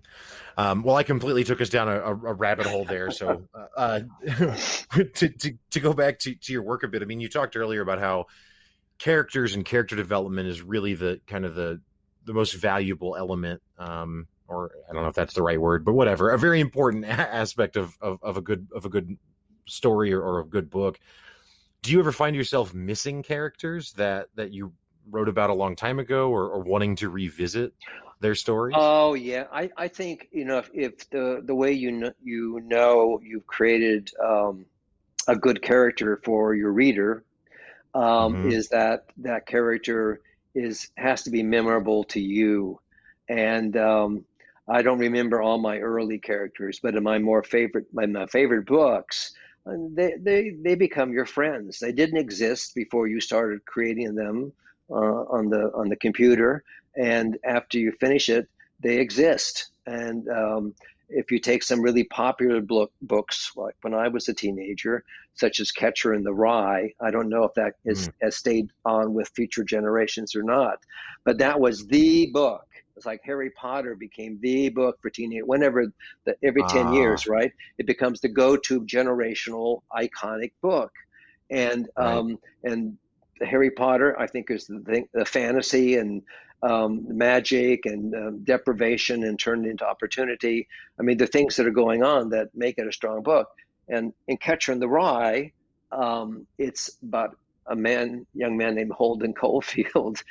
[0.58, 3.10] Um, well, I completely took us down a, a rabbit hole there.
[3.10, 3.44] So,
[3.76, 7.30] uh, to, to to go back to, to your work a bit, I mean, you
[7.30, 8.26] talked earlier about how
[9.02, 11.80] characters and character development is really the kind of the
[12.24, 15.94] the most valuable element um, or I don't know if that's the right word, but
[15.94, 19.18] whatever, a very important aspect of, of, of a good of a good
[19.66, 21.00] story or, or a good book.
[21.82, 24.72] do you ever find yourself missing characters that that you
[25.10, 27.74] wrote about a long time ago or, or wanting to revisit
[28.20, 28.76] their stories?
[28.78, 32.60] Oh yeah, I, I think you know if, if the the way you know, you
[32.64, 34.64] know you've created um,
[35.26, 37.24] a good character for your reader
[37.94, 38.50] um, mm-hmm.
[38.50, 40.20] is that that character
[40.54, 42.80] is has to be memorable to you,
[43.28, 44.24] and um,
[44.68, 48.66] I don't remember all my early characters, but in my more favorite my, my favorite
[48.66, 49.34] books,
[49.66, 51.78] uh, they, they they become your friends.
[51.78, 54.52] They didn't exist before you started creating them
[54.90, 56.64] uh, on the on the computer,
[56.96, 58.48] and after you finish it,
[58.80, 59.70] they exist.
[59.86, 60.74] And um,
[61.14, 65.60] if you take some really popular book, books, like when I was a teenager, such
[65.60, 68.12] as Catcher in the Rye, I don't know if that is, mm.
[68.22, 70.78] has stayed on with future generations or not,
[71.24, 72.66] but that was the book.
[72.96, 75.44] It's like Harry Potter became the book for teenage.
[75.44, 75.86] Whenever
[76.24, 76.92] the, every ten ah.
[76.92, 80.92] years, right, it becomes the go-to generational iconic book,
[81.50, 82.06] and right.
[82.06, 82.98] um, and
[83.40, 86.22] Harry Potter, I think, is the, the fantasy and
[86.62, 90.68] um, magic and um, deprivation and turned into opportunity.
[90.98, 93.48] I mean, the things that are going on that make it a strong book.
[93.88, 95.52] And in Catcher in the Rye,
[95.90, 100.22] um, it's about a man, young man named Holden Caulfield,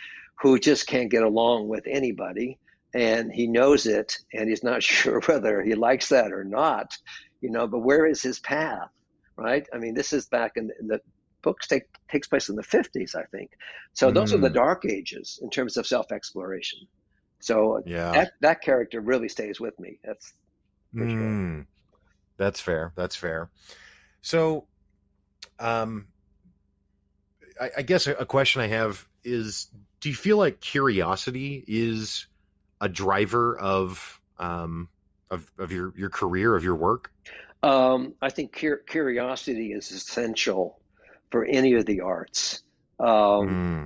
[0.42, 2.58] who just can't get along with anybody,
[2.94, 6.98] and he knows it, and he's not sure whether he likes that or not.
[7.42, 8.90] You know, but where is his path?
[9.36, 9.68] Right?
[9.74, 11.02] I mean, this is back in the, in the
[11.42, 13.52] books take takes place in the 50s, I think.
[13.94, 14.36] So those mm.
[14.36, 14.54] are the mm.
[14.54, 16.80] dark ages in terms of self exploration.
[17.40, 18.12] So yeah.
[18.12, 20.00] that that character really stays with me.
[20.04, 20.34] That's
[20.96, 21.10] mm.
[21.10, 21.68] sure.
[22.38, 22.92] That's fair.
[22.96, 23.50] That's fair.
[24.22, 24.66] So,
[25.60, 26.08] um,
[27.60, 29.68] I, I guess a, a question I have is:
[30.00, 32.28] Do you feel like curiosity is
[32.80, 34.90] a driver of um,
[35.30, 37.12] of of your your career of your work?
[37.64, 40.81] Um, I think cur- curiosity is essential
[41.32, 42.62] for any of the arts.
[43.00, 43.08] Um,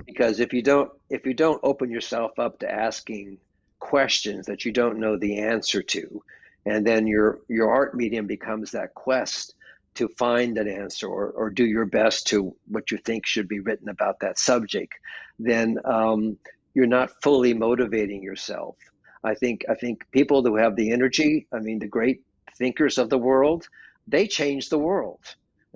[0.02, 0.04] mm.
[0.04, 3.38] because if you don't if you don't open yourself up to asking
[3.78, 6.22] questions that you don't know the answer to
[6.66, 9.54] and then your your art medium becomes that quest
[9.94, 13.60] to find an answer or, or do your best to what you think should be
[13.60, 14.92] written about that subject
[15.38, 16.36] then um,
[16.74, 18.76] you're not fully motivating yourself.
[19.24, 22.22] I think i think people who have the energy i mean the great
[22.58, 23.66] thinkers of the world
[24.06, 25.20] they change the world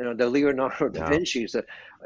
[0.01, 1.55] you know, the Leonardo da Vinci's,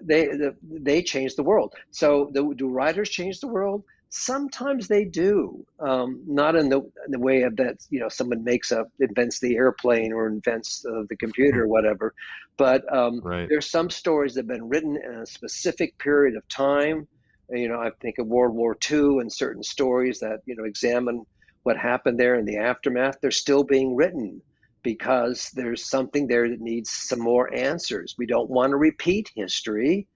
[0.03, 1.75] they the, they changed the world.
[1.93, 3.85] So the, do writers change the world?
[4.11, 8.43] Sometimes they do, um, not in the, in the way of that you know someone
[8.43, 12.15] makes up invents the airplane or invents uh, the computer or whatever,
[12.57, 13.49] but um, right.
[13.49, 17.07] there's some stories that have been written in a specific period of time.
[17.51, 21.25] You know, I think of World War II and certain stories that you know examine
[21.63, 23.19] what happened there in the aftermath.
[23.21, 24.43] They're still being written
[24.85, 28.15] because there's something there that needs some more answers.
[28.17, 30.07] We don't want to repeat history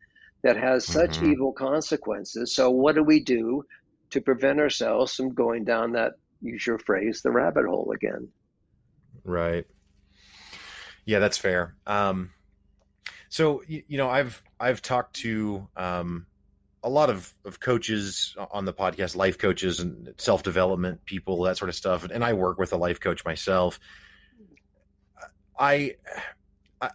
[0.42, 1.32] that has such mm-hmm.
[1.32, 2.54] evil consequences.
[2.54, 3.64] So, what do we do
[4.10, 8.28] to prevent ourselves from going down that, use your phrase, the rabbit hole again?
[9.24, 9.66] Right.
[11.04, 11.74] Yeah, that's fair.
[11.86, 12.30] Um,
[13.30, 16.26] so, you, you, know, I've I've talked to um,
[16.82, 21.56] a lot of, of coaches on the podcast, life coaches and self development people, that
[21.56, 23.80] sort of stuff, and I work with a life coach myself
[25.58, 25.96] I,
[26.80, 26.90] I,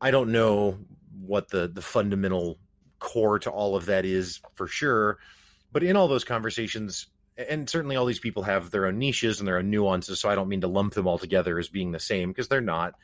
[0.00, 0.78] I don't know
[1.20, 2.58] what the the fundamental
[2.98, 5.18] core to all of that is for sure,
[5.72, 9.46] but in all those conversations, and certainly all these people have their own niches and
[9.46, 10.20] their own nuances.
[10.20, 12.60] So I don't mean to lump them all together as being the same because they're
[12.60, 12.94] not.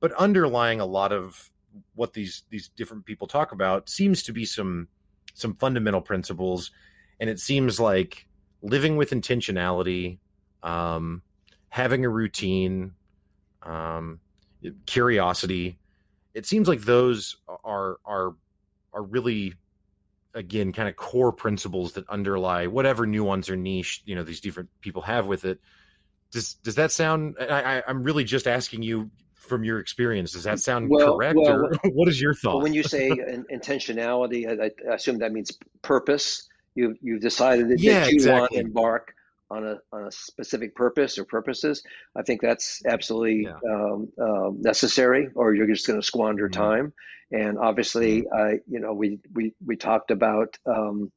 [0.00, 1.50] But underlying a lot of
[1.94, 4.88] what these these different people talk about seems to be some
[5.34, 6.70] some fundamental principles,
[7.18, 8.26] and it seems like
[8.62, 10.18] living with intentionality,
[10.62, 11.22] um,
[11.68, 12.92] having a routine,
[13.62, 14.20] um,
[14.86, 15.78] curiosity.
[16.34, 18.34] It seems like those are are
[18.92, 19.54] are really
[20.34, 24.68] again kind of core principles that underlie whatever nuance or niche you know these different
[24.80, 25.60] people have with it.
[26.32, 27.36] Does does that sound?
[27.40, 30.32] I, I am really just asking you from your experience.
[30.32, 32.62] Does that sound well, correct, well, or what is your thought?
[32.62, 33.10] When you say
[33.52, 36.48] intentionality, I, I, assume that means purpose.
[36.74, 38.40] You you've decided that, yeah, you exactly.
[38.40, 39.14] want to embark
[39.54, 41.82] on a, on a specific purpose or purposes,
[42.16, 43.58] I think that's absolutely yeah.
[43.70, 46.62] um, um, necessary, or you're just going to squander mm-hmm.
[46.62, 46.92] time.
[47.30, 48.36] And obviously, mm-hmm.
[48.36, 50.56] I, you know, we we we talked about.
[50.66, 51.10] Um,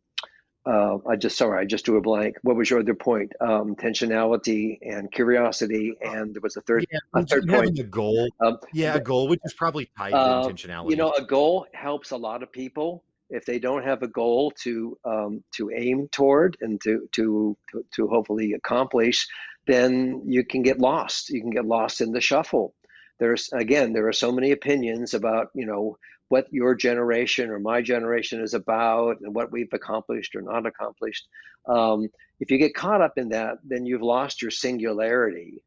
[0.65, 2.36] uh, I just sorry, I just drew a blank.
[2.41, 3.32] What was your other point?
[3.39, 7.80] Um, intentionality and curiosity, and there was a third, yeah, a third point.
[7.80, 10.89] A goal, um, yeah, a goal, which is probably tied to uh, intentionality.
[10.89, 14.51] You know, a goal helps a lot of people if they don't have a goal
[14.63, 17.57] to um, to aim toward and to, to
[17.95, 19.28] to hopefully accomplish,
[19.65, 21.30] then you can get lost.
[21.30, 22.73] You can get lost in the shuffle.
[23.19, 25.97] There's again, there are so many opinions about you know
[26.30, 31.28] what your generation or my generation is about and what we've accomplished or not accomplished.
[31.67, 32.07] Um,
[32.39, 35.63] if you get caught up in that, then you've lost your singularity.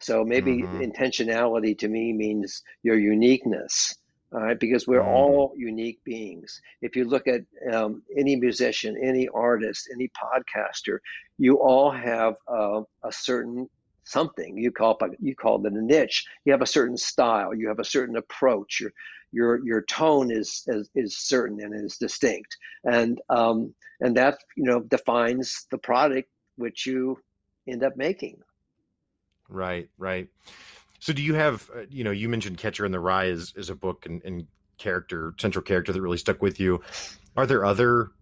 [0.00, 0.80] So maybe mm-hmm.
[0.80, 3.94] intentionality to me means your uniqueness.
[4.32, 5.06] All right, because we're mm.
[5.06, 6.62] all unique beings.
[6.80, 10.98] If you look at um, any musician, any artist, any podcaster,
[11.36, 13.68] you all have uh, a certain
[14.04, 16.26] something you call it, you call it a niche.
[16.44, 17.54] You have a certain style.
[17.54, 18.80] You have a certain approach.
[18.80, 18.92] Your
[19.32, 24.64] your your tone is is, is certain and is distinct, and um, and that you
[24.64, 27.18] know defines the product which you
[27.66, 28.38] end up making.
[29.48, 30.28] Right, right.
[31.02, 33.70] So do you have uh, you know you mentioned Catcher in the Rye is is
[33.70, 34.46] a book and, and
[34.78, 36.80] character central character that really stuck with you.
[37.36, 38.12] Are there other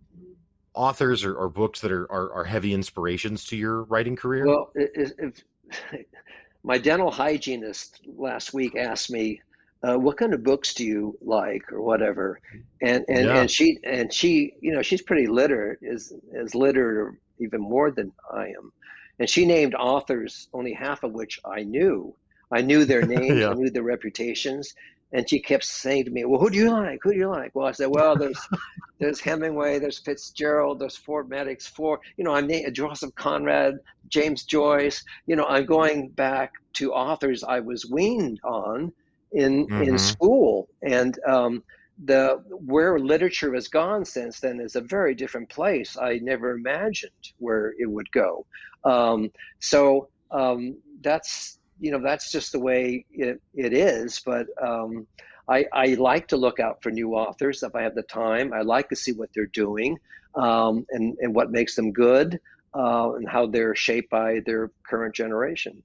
[0.73, 4.47] authors or, or books that are, are, are heavy inspirations to your writing career?
[4.47, 5.45] Well, if, if
[6.63, 9.43] my dental hygienist last week asked me,
[9.83, 12.41] uh, "What kind of books do you like, or whatever?"
[12.81, 13.41] And and, yeah.
[13.41, 17.91] and she and she, you know, she's pretty literate, is is literate or even more
[17.91, 18.73] than I am,
[19.19, 22.17] and she named authors, only half of which I knew.
[22.53, 23.51] I knew their names, yeah.
[23.51, 24.75] I knew their reputations,
[25.13, 27.01] and she kept saying to me, "Well, who do you like?
[27.03, 28.41] Who do you like?" Well, I said, "Well, there's
[28.99, 33.79] there's Hemingway, there's Fitzgerald, there's Ford Madox, for you know, I'm Joseph Conrad,
[34.09, 35.05] James Joyce.
[35.27, 38.93] You know, I'm going back to authors I was weaned on
[39.33, 39.83] in mm-hmm.
[39.83, 41.63] in school, and um,
[42.05, 45.97] the where literature has gone since then is a very different place.
[46.01, 48.47] I never imagined where it would go.
[48.85, 55.07] Um, so um, that's you know that's just the way it, it is but um,
[55.49, 58.53] I, I, like to look out for new authors if i have the time.
[58.53, 59.99] I like to see what they're doing
[60.37, 62.39] um, and, and what makes them good
[62.73, 65.83] uh, and how they're shaped by their current generation.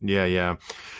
[0.00, 0.56] Yeah yeah.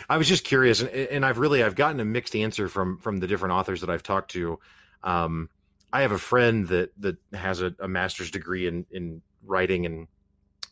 [0.09, 3.19] I was just curious and, and i've really i've gotten a mixed answer from from
[3.19, 4.59] the different authors that i've talked to.
[5.03, 5.49] Um,
[5.93, 10.09] i have a friend that that has a, a master's degree in in writing and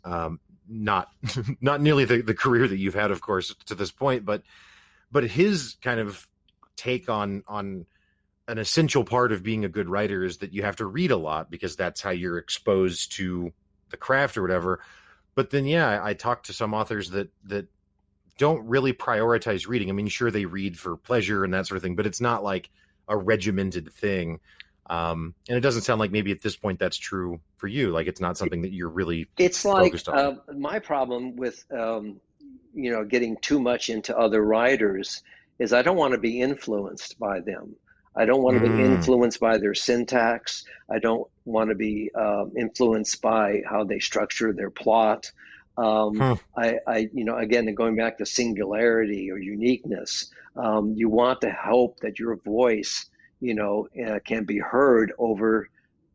[0.05, 0.39] um,
[0.69, 1.09] not
[1.61, 4.43] not nearly the, the career that you've had, of course, to this point, but
[5.11, 6.27] but his kind of
[6.77, 7.87] take on on
[8.47, 11.17] an essential part of being a good writer is that you have to read a
[11.17, 13.53] lot because that's how you're exposed to
[13.91, 14.81] the craft or whatever.
[15.35, 17.67] But then, yeah, I, I talked to some authors that that
[18.37, 19.89] don't really prioritize reading.
[19.89, 22.43] I mean, sure, they read for pleasure and that sort of thing, but it's not
[22.43, 22.71] like
[23.09, 24.41] a regimented thing.
[24.87, 27.91] Um, and it doesn't sound like maybe at this point that's true for you.
[27.91, 29.27] Like it's not something that you're really.
[29.39, 32.21] It's like uh, my problem with um,
[32.75, 35.23] you know getting too much into other writers
[35.59, 37.77] is I don't want to be influenced by them.
[38.17, 38.77] I don't want to mm.
[38.77, 40.65] be influenced by their syntax.
[40.89, 45.31] I don't want to be um, influenced by how they structure their plot.
[45.77, 46.37] Um, huh.
[46.57, 51.51] I, I, you know, again, going back to singularity or uniqueness, um, you want to
[51.51, 53.07] hope that your voice
[53.45, 55.69] you know, uh, can be heard over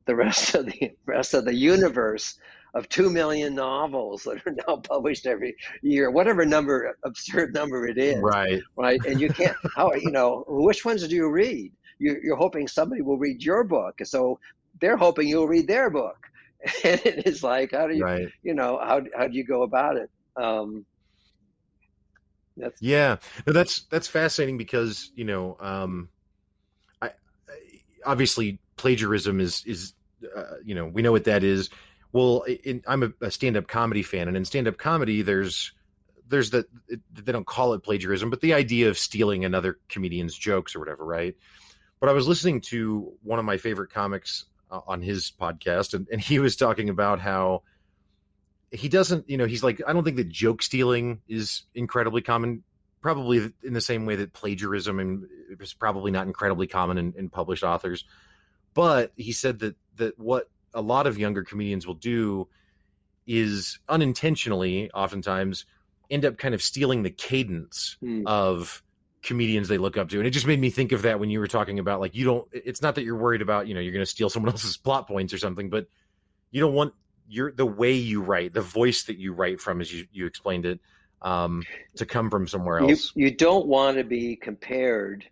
[0.05, 2.37] the rest of the rest of the universe
[2.73, 7.97] of two million novels that are now published every year, whatever number absurd number it
[7.97, 8.19] is.
[8.21, 8.61] Right.
[8.75, 9.03] Right.
[9.05, 11.71] And you can't how you know which ones do you read?
[11.99, 14.39] You, you're hoping somebody will read your book, so
[14.81, 16.17] they're hoping you'll read their book.
[16.83, 18.27] And it's like, how do you, right.
[18.43, 20.09] you know, how how do you go about it?
[20.35, 20.85] Um,
[22.57, 23.15] that's, yeah,
[23.47, 25.55] no, that's that's fascinating because you know.
[25.59, 26.09] Um,
[28.09, 29.93] obviously plagiarism is is
[30.35, 31.69] uh, you know we know what that is.
[32.11, 35.71] Well, in, I'm a, a stand-up comedy fan, and in stand-up comedy, there's
[36.27, 36.65] there's the
[37.13, 41.05] they don't call it plagiarism, but the idea of stealing another comedian's jokes or whatever,
[41.05, 41.35] right?
[41.99, 46.07] But I was listening to one of my favorite comics uh, on his podcast, and,
[46.11, 47.63] and he was talking about how
[48.71, 52.63] he doesn't, you know, he's like, I don't think that joke stealing is incredibly common
[53.01, 55.27] probably in the same way that plagiarism and
[55.59, 58.05] is probably not incredibly common in, in, published authors.
[58.73, 62.47] But he said that that what a lot of younger comedians will do
[63.25, 65.65] is unintentionally, oftentimes,
[66.09, 68.23] end up kind of stealing the cadence mm.
[68.25, 68.83] of
[69.21, 70.17] comedians they look up to.
[70.17, 72.25] And it just made me think of that when you were talking about like you
[72.25, 75.07] don't it's not that you're worried about, you know, you're gonna steal someone else's plot
[75.07, 75.87] points or something, but
[76.51, 76.93] you don't want
[77.29, 80.65] your the way you write, the voice that you write from as you, you explained
[80.65, 80.79] it
[81.21, 81.63] um,
[81.95, 83.11] to come from somewhere else.
[83.15, 85.25] You, you don't want to be compared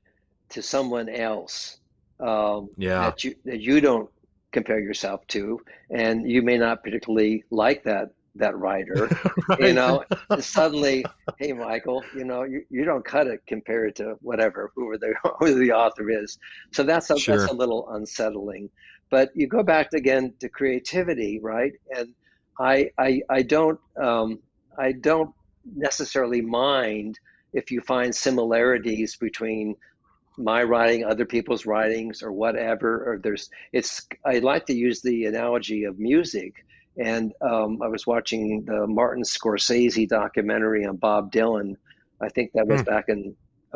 [0.50, 1.78] to someone else.
[2.20, 3.02] Um, yeah.
[3.02, 4.10] That you that you don't
[4.52, 9.10] compare yourself to, and you may not particularly like that that writer.
[9.50, 9.60] right.
[9.60, 10.04] You know,
[10.40, 11.06] suddenly,
[11.38, 15.60] hey, Michael, you know, you, you don't cut it compared to whatever whoever the who
[15.60, 16.38] the author is.
[16.72, 17.38] So that's a, sure.
[17.38, 18.70] that's a little unsettling.
[19.10, 21.74] But you go back again to creativity, right?
[21.96, 22.14] And
[22.60, 24.40] I I I don't um,
[24.78, 25.34] I don't
[25.76, 27.20] necessarily mind
[27.54, 29.76] if you find similarities between
[30.38, 33.14] my writing, other people's writings, or whatever.
[33.14, 34.08] Or there's it's.
[34.26, 36.66] I like to use the analogy of music.
[36.98, 41.76] And um, I was watching the Martin Scorsese documentary on Bob Dylan.
[42.20, 42.86] I think that was mm.
[42.86, 43.36] back in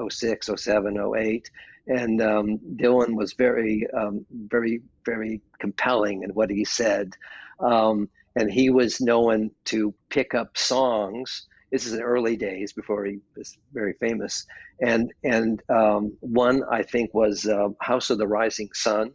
[0.10, 1.52] 06, 07, 08.
[1.88, 7.14] And um, Dylan was very, um, very, very compelling in what he said.
[7.60, 13.06] Um, and he was known to pick up songs this is in early days before
[13.06, 14.46] he was very famous.
[14.82, 19.14] And and um, one I think was uh, House of the Rising Sun,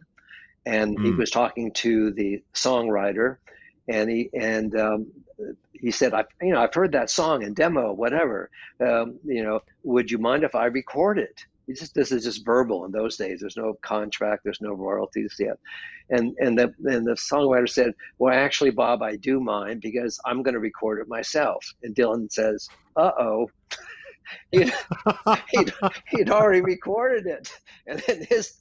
[0.65, 1.05] and mm.
[1.05, 3.37] he was talking to the songwriter,
[3.87, 5.07] and he and um,
[5.71, 8.49] he said, I you know I've heard that song in demo whatever.
[8.79, 11.45] Um, you know, would you mind if I record it?
[11.69, 13.41] Just, this is just verbal in those days.
[13.41, 14.43] There's no contract.
[14.43, 15.57] There's no royalties yet.
[16.09, 20.43] And and the and the songwriter said, "Well, actually, Bob, I do mind because I'm
[20.43, 23.49] going to record it myself." And Dylan says, "Uh oh."
[24.51, 24.73] he'd,
[25.51, 25.73] he'd,
[26.09, 27.49] he'd, already recorded it,
[27.85, 28.59] and then his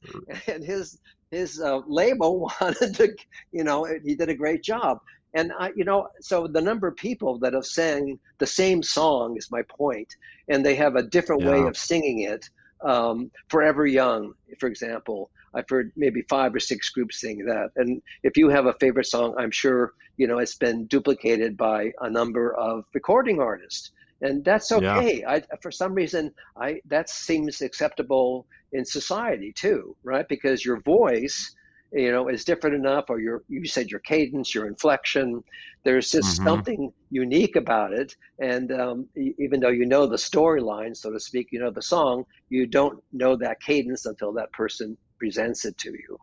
[0.48, 0.98] and his
[1.30, 3.14] his uh, label wanted to,
[3.52, 5.00] you know, he did a great job.
[5.34, 9.36] And I, you know, so the number of people that have sang the same song
[9.36, 10.16] is my point,
[10.48, 11.50] and they have a different yeah.
[11.50, 12.48] way of singing it
[12.86, 15.30] um, Forever Young, for example.
[15.54, 17.70] I've heard maybe five or six groups sing that.
[17.76, 21.92] And if you have a favorite song, I'm sure you know it's been duplicated by
[22.00, 25.20] a number of recording artists, and that's okay.
[25.20, 25.30] Yeah.
[25.30, 30.28] I, for some reason, I that seems acceptable in society too, right?
[30.28, 31.54] Because your voice
[31.96, 35.42] you know is different enough or your you said your cadence your inflection
[35.86, 36.48] there's just mm-hmm.
[36.48, 38.16] something unique about it.
[38.40, 42.24] And um, even though you know the storyline so to speak you know the song
[42.48, 46.18] you don't know that cadence until that person presents it to you.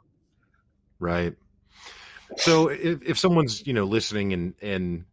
[0.99, 1.35] Right.
[2.37, 5.05] So if, if someone's you know listening and and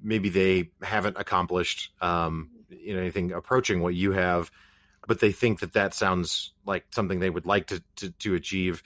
[0.00, 4.50] maybe they haven't accomplished um, you know anything approaching what you have
[5.08, 8.84] but they think that that sounds like something they would like to, to, to achieve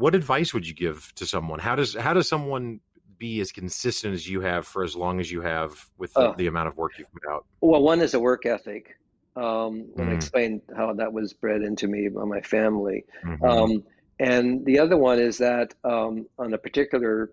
[0.00, 1.58] what advice would you give to someone?
[1.58, 2.80] How does how does someone
[3.18, 6.36] be as consistent as you have for as long as you have with the, uh,
[6.36, 7.44] the amount of work you've put out?
[7.60, 8.96] Well, one is a work ethic.
[9.36, 10.08] Um, mm.
[10.08, 13.04] I explained how that was bred into me by my family.
[13.24, 13.44] Mm-hmm.
[13.44, 13.84] Um,
[14.18, 17.30] and the other one is that um, on a particular,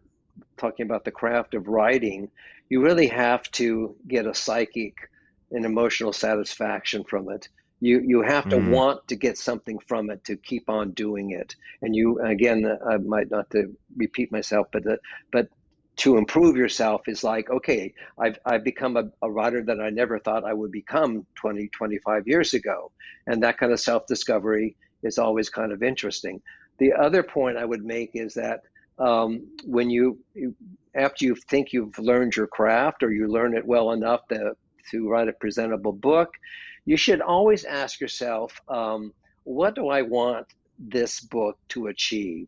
[0.57, 2.29] talking about the craft of writing,
[2.69, 5.09] you really have to get a psychic
[5.51, 7.47] and emotional satisfaction from it.
[7.79, 8.71] You you have to mm.
[8.71, 11.55] want to get something from it to keep on doing it.
[11.81, 14.97] And you again, I might not to repeat myself, but the,
[15.31, 15.49] but
[15.97, 20.19] to improve yourself is like okay i've, I've become a, a writer that i never
[20.19, 22.91] thought i would become 20 25 years ago
[23.25, 26.39] and that kind of self-discovery is always kind of interesting
[26.77, 28.61] the other point i would make is that
[28.99, 30.55] um, when you, you
[30.95, 34.53] after you think you've learned your craft or you learn it well enough to,
[34.91, 36.33] to write a presentable book
[36.87, 39.13] you should always ask yourself, um,
[39.43, 40.47] what do I want
[40.79, 42.47] this book to achieve?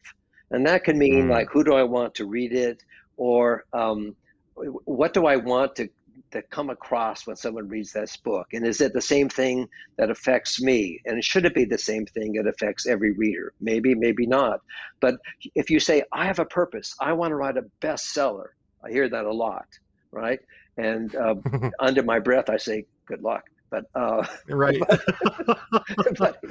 [0.49, 1.29] And that can mean mm.
[1.29, 2.81] like, who do I want to read it?
[3.17, 4.15] Or um,
[4.55, 5.89] what do I want to,
[6.31, 8.47] to come across when someone reads this book?
[8.53, 9.67] And is it the same thing
[9.97, 11.01] that affects me?
[11.05, 13.51] And should it be the same thing that affects every reader?
[13.59, 14.61] Maybe, maybe not.
[15.01, 15.15] But
[15.53, 19.09] if you say, I have a purpose, I want to write a bestseller, I hear
[19.09, 19.67] that a lot,
[20.11, 20.39] right?
[20.77, 21.35] And uh,
[21.81, 23.43] under my breath, I say, good luck.
[23.69, 24.79] But uh, right.
[24.79, 26.43] But, but,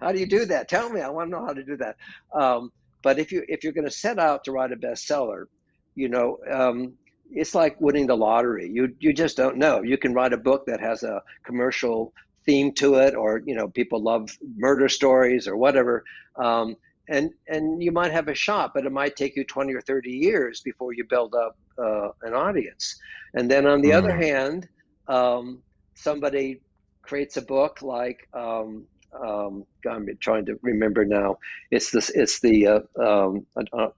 [0.00, 0.68] how do you do that?
[0.68, 1.00] Tell me.
[1.00, 1.96] I want to know how to do that.
[2.32, 2.72] Um,
[3.02, 5.46] but if you if you're going to set out to write a bestseller,
[5.94, 6.94] you know, um,
[7.30, 8.70] it's like winning the lottery.
[8.70, 9.82] You you just don't know.
[9.82, 12.12] You can write a book that has a commercial
[12.44, 16.04] theme to it, or you know, people love murder stories or whatever.
[16.36, 16.76] Um,
[17.08, 20.10] and and you might have a shot, but it might take you 20 or 30
[20.10, 22.96] years before you build up uh, an audience.
[23.34, 23.98] And then on the mm.
[23.98, 24.68] other hand,
[25.08, 25.62] um,
[25.94, 26.60] somebody
[27.02, 28.86] creates a book like um,
[29.20, 31.38] um, I'm trying to remember now.
[31.70, 32.10] It's this.
[32.10, 32.66] It's the.
[32.66, 33.88] Uh, um, uh,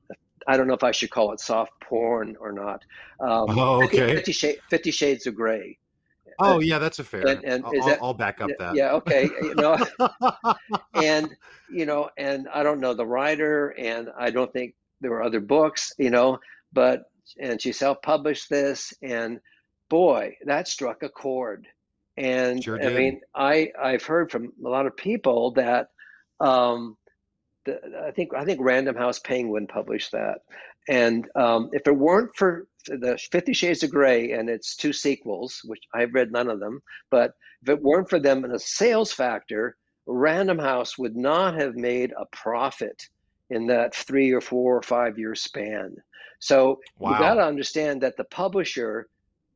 [0.46, 2.82] I don't know if I should call it soft porn or not.
[3.20, 4.14] Um, oh, okay.
[4.14, 5.78] 50, Sh- 50, Shades of Grey.
[6.38, 7.26] Oh, yeah, that's a fair.
[7.26, 8.74] And, and I'll, that, I'll, back up that.
[8.74, 9.30] Yeah, okay.
[9.40, 9.78] You know,
[10.94, 11.34] and
[11.70, 15.40] you know, and I don't know the writer, and I don't think there were other
[15.40, 16.40] books, you know,
[16.72, 17.04] but
[17.38, 19.40] and she self-published this, and
[19.88, 21.68] boy, that struck a chord
[22.16, 25.88] and sure I mean, I I've heard from a lot of people that
[26.40, 26.96] um,
[27.64, 30.40] the, I think I think Random House Penguin published that,
[30.88, 35.60] and um, if it weren't for the Fifty Shades of Grey and its two sequels,
[35.64, 39.12] which I've read none of them, but if it weren't for them and a sales
[39.12, 43.08] factor, Random House would not have made a profit
[43.50, 45.96] in that three or four or five year span.
[46.38, 47.12] So wow.
[47.12, 49.08] you got to understand that the publisher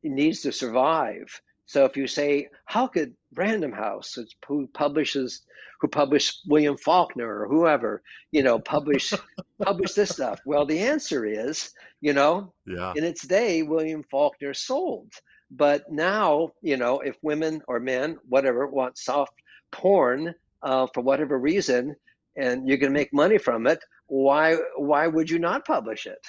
[0.03, 4.17] needs to survive So if you say, how could Random House,
[4.47, 5.43] who publishes,
[5.79, 8.01] who published William Faulkner or whoever,
[8.31, 9.13] you know, publish
[9.63, 10.39] publish this stuff?
[10.47, 12.93] Well, the answer is, you know, yeah.
[12.95, 15.11] in its day, William Faulkner sold.
[15.51, 19.33] But now, you know, if women or men, whatever, want soft
[19.71, 21.95] porn uh, for whatever reason,
[22.35, 26.25] and you can make money from it, why why would you not publish it?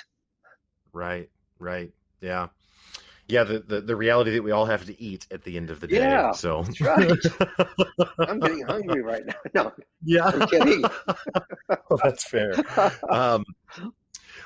[0.93, 2.49] Right, right, yeah
[3.31, 5.81] yeah, the, the, the reality that we all have to eat at the end of
[5.81, 5.99] the day.
[5.99, 7.19] Yeah, so that's right.
[8.19, 9.35] I'm getting hungry right now.
[9.55, 9.73] No,
[10.05, 10.31] yeah,
[11.69, 12.55] well, that's fair.
[13.09, 13.45] Um,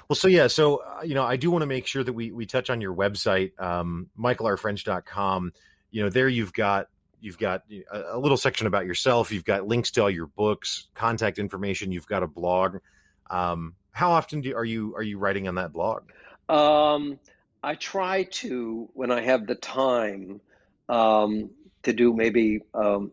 [0.09, 2.31] well, so yeah, so uh, you know, I do want to make sure that we
[2.33, 5.53] we touch on your website, um, michaelrfrench.com.
[5.91, 6.89] You know, there you've got
[7.21, 9.33] you've got a, a little section about yourself.
[9.33, 11.91] You've got links to all your books, contact information.
[11.91, 12.79] You've got a blog.
[13.31, 16.11] Um, how often do, are you are you writing on that blog?
[16.49, 17.19] Um,
[17.65, 20.43] I try to, when I have the time,
[20.91, 21.49] um,
[21.85, 23.11] to do maybe um,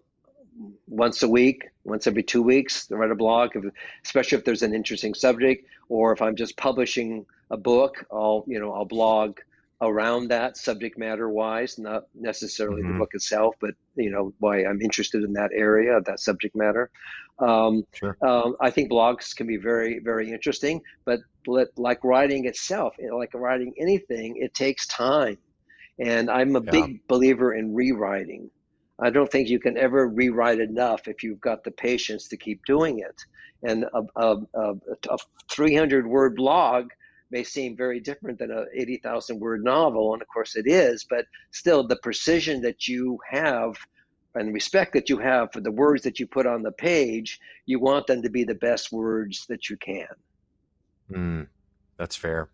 [0.88, 3.64] once a week, once every two weeks, to write a blog, if,
[4.04, 8.60] especially if there's an interesting subject, or if I'm just publishing a book, I'll you
[8.60, 9.39] know I'll blog
[9.82, 12.93] around that subject matter wise, not necessarily mm-hmm.
[12.93, 16.91] the book itself, but you know why I'm interested in that area, that subject matter.
[17.39, 18.15] Um, sure.
[18.21, 21.21] Um, I think blogs can be very, very interesting, but
[21.75, 25.38] like writing itself, like writing anything, it takes time.
[25.99, 26.71] And I'm a yeah.
[26.71, 28.51] big believer in rewriting.
[28.99, 32.63] I don't think you can ever rewrite enough if you've got the patience to keep
[32.65, 33.21] doing it.
[33.63, 34.73] And a, a, a,
[35.09, 35.17] a
[35.49, 36.89] 300 word blog
[37.32, 41.25] may seem very different than a 80,000 word novel, and of course it is, but
[41.51, 43.75] still the precision that you have
[44.36, 47.79] and respect that you have for the words that you put on the page, you
[47.79, 50.07] want them to be the best words that you can.
[51.11, 51.47] Mm,
[51.97, 52.49] that's fair.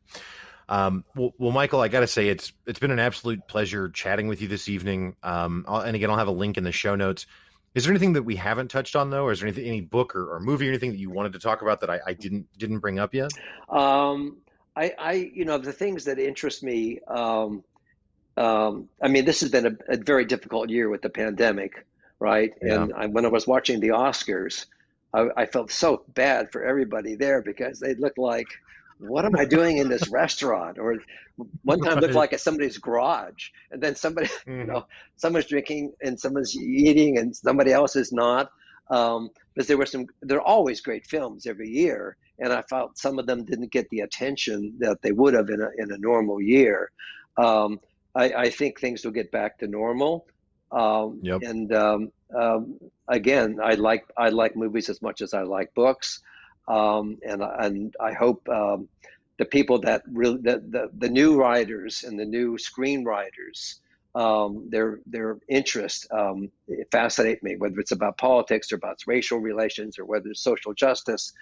[0.70, 4.28] Um, well, well, Michael, I got to say it's it's been an absolute pleasure chatting
[4.28, 5.16] with you this evening.
[5.24, 7.26] Um, and again, I'll have a link in the show notes.
[7.74, 10.16] Is there anything that we haven't touched on though, or is there anything, any book
[10.16, 12.48] or, or movie or anything that you wanted to talk about that I, I didn't
[12.58, 13.32] didn't bring up yet?
[13.70, 14.38] Um,
[14.78, 17.00] I, I, you know, the things that interest me.
[17.08, 17.64] Um,
[18.38, 21.88] um, I mean, this has been a, a, very difficult year with the pandemic,
[22.20, 22.54] right?
[22.62, 22.84] Yeah.
[22.84, 24.68] And I, when I was watching the Oscars,
[25.12, 28.48] I, I, felt so bad for everybody there because they looked like,
[29.00, 30.78] what am I doing in this restaurant?
[30.78, 30.98] Or
[31.64, 34.38] one time looked like at somebody's garage, and then somebody, mm.
[34.46, 34.72] you mm-hmm.
[34.72, 38.52] know, someone's drinking and someone's eating and somebody else is not.
[38.92, 42.98] Um, because there were some, there are always great films every year, and I felt
[42.98, 45.98] some of them didn't get the attention that they would have in a in a
[45.98, 46.92] normal year.
[47.38, 47.80] Um,
[48.16, 50.26] I, I, think things will get back to normal.
[50.72, 51.42] Um, yep.
[51.44, 56.22] And um, um, again, I like I like movies as much as I like books,
[56.68, 58.88] um, and and I hope um,
[59.38, 63.76] the people that really the, the, the new writers and the new screenwriters.
[64.16, 66.50] Um, their their interest um,
[66.92, 71.34] fascinate me, whether it's about politics or about racial relations or whether it's social justice.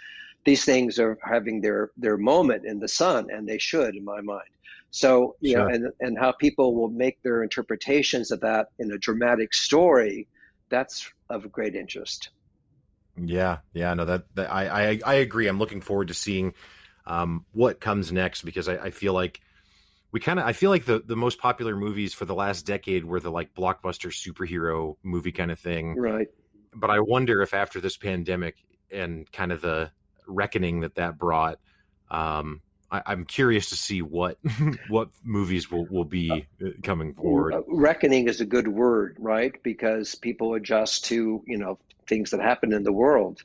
[0.45, 4.21] These things are having their their moment in the sun, and they should, in my
[4.21, 4.47] mind.
[4.91, 5.67] So, you sure.
[5.67, 10.25] know, and, and how people will make their interpretations of that in a dramatic story,
[10.69, 12.29] that's of great interest.
[13.21, 15.47] Yeah, yeah, no, that, that I, I, I agree.
[15.47, 16.53] I'm looking forward to seeing
[17.05, 19.41] um, what comes next because I, I feel like
[20.11, 23.03] we kind of I feel like the the most popular movies for the last decade
[23.03, 26.27] were the like blockbuster superhero movie kind of thing, right?
[26.73, 28.55] But I wonder if after this pandemic
[28.89, 29.91] and kind of the
[30.27, 31.59] reckoning that that brought,
[32.09, 32.61] um,
[32.91, 34.37] I, am curious to see what
[34.87, 37.53] what movies will will be uh, coming forward.
[37.53, 39.53] Uh, reckoning is a good word, right?
[39.63, 43.41] Because people adjust to you know things that happen in the world.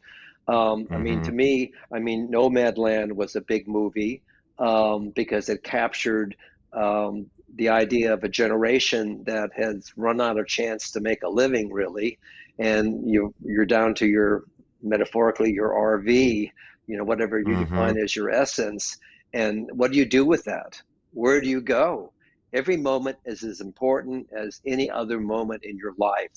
[0.49, 0.95] Um, mm-hmm.
[0.95, 1.37] I mean, to mm-hmm.
[1.37, 4.23] me, I mean, Nomadland was a big movie
[4.59, 6.37] um, because it captured
[6.73, 11.29] um, the idea of a generation that has run out of chance to make a
[11.29, 12.19] living, really,
[12.59, 14.45] and you you're down to your
[14.83, 16.53] metaphorically your RV,
[16.91, 17.65] you know, whatever you mm-hmm.
[17.65, 18.99] define as your essence
[19.33, 20.81] and what do you do with that?
[21.13, 22.13] Where do you go?
[22.53, 26.31] Every moment is as important as any other moment in your life.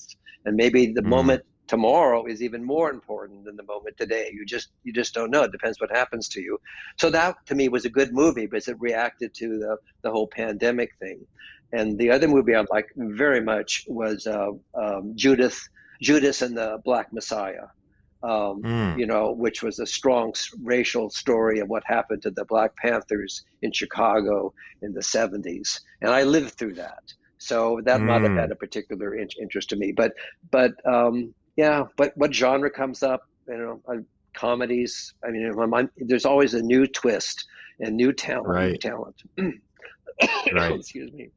[0.44, 1.06] And maybe the mm.
[1.06, 4.30] moment tomorrow is even more important than the moment today.
[4.32, 5.42] You just you just don't know.
[5.42, 6.60] It depends what happens to you.
[6.98, 10.28] So that to me was a good movie because it reacted to the the whole
[10.28, 11.26] pandemic thing.
[11.72, 15.68] And the other movie I like very much was uh, um, Judith
[16.00, 17.66] Judas and the Black Messiah
[18.24, 18.98] um, mm.
[18.98, 23.44] you know, which was a strong racial story of what happened to the Black Panthers
[23.60, 25.80] in Chicago in the 70s.
[26.00, 27.12] And I lived through that.
[27.36, 28.06] So that mm.
[28.06, 29.92] might have had a particular in- interest to me.
[29.92, 30.14] But,
[30.50, 33.28] but um, yeah, but what genre comes up?
[33.46, 34.00] You know, uh,
[34.32, 35.12] comedies.
[35.22, 37.46] I mean, in my mind, there's always a new twist
[37.78, 38.48] and new talent.
[38.48, 38.70] Right.
[38.70, 39.22] New talent.
[40.54, 40.72] right.
[40.72, 41.28] Excuse me.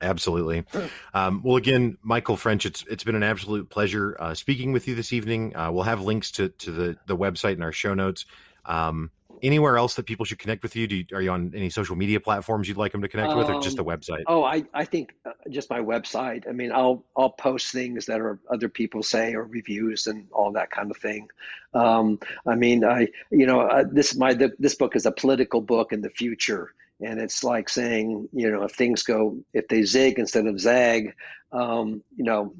[0.00, 0.64] Absolutely.
[1.12, 4.94] Um, well, again, Michael French, it's it's been an absolute pleasure uh, speaking with you
[4.94, 5.56] this evening.
[5.56, 8.26] Uh, we'll have links to to the the website in our show notes.
[8.64, 9.10] Um,
[9.44, 10.86] anywhere else that people should connect with you?
[10.88, 11.04] you?
[11.12, 13.60] Are you on any social media platforms you'd like them to connect um, with, or
[13.60, 14.22] just the um, website?
[14.26, 16.48] Oh, I, I think uh, just my website.
[16.48, 20.52] I mean, I'll I'll post things that are other people say or reviews and all
[20.52, 21.28] that kind of thing.
[21.74, 25.60] Um, I mean, I you know uh, this my the, this book is a political
[25.60, 26.72] book in the future,
[27.04, 31.14] and it's like saying you know if things go if they zig instead of zag,
[31.52, 32.54] um, you know.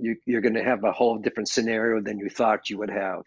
[0.00, 3.22] You, you're going to have a whole different scenario than you thought you would have.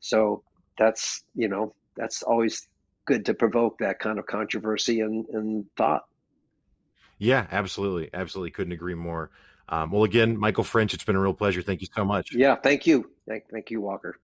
[0.00, 0.42] So
[0.76, 2.66] that's you know that's always
[3.04, 6.02] good to provoke that kind of controversy and, and thought.
[7.18, 8.10] Yeah, absolutely.
[8.12, 8.50] Absolutely.
[8.50, 9.30] Couldn't agree more.
[9.68, 11.62] Um, well, again, Michael French, it's been a real pleasure.
[11.62, 12.34] Thank you so much.
[12.34, 13.10] Yeah, thank you.
[13.26, 14.18] Thank, thank you, Walker.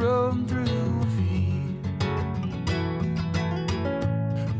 [0.00, 1.76] Rolling through feet.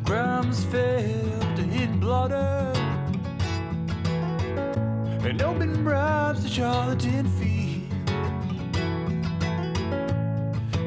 [0.05, 2.71] Crimes failed to hit blotter.
[5.25, 7.91] And open bribes to charlatan feet.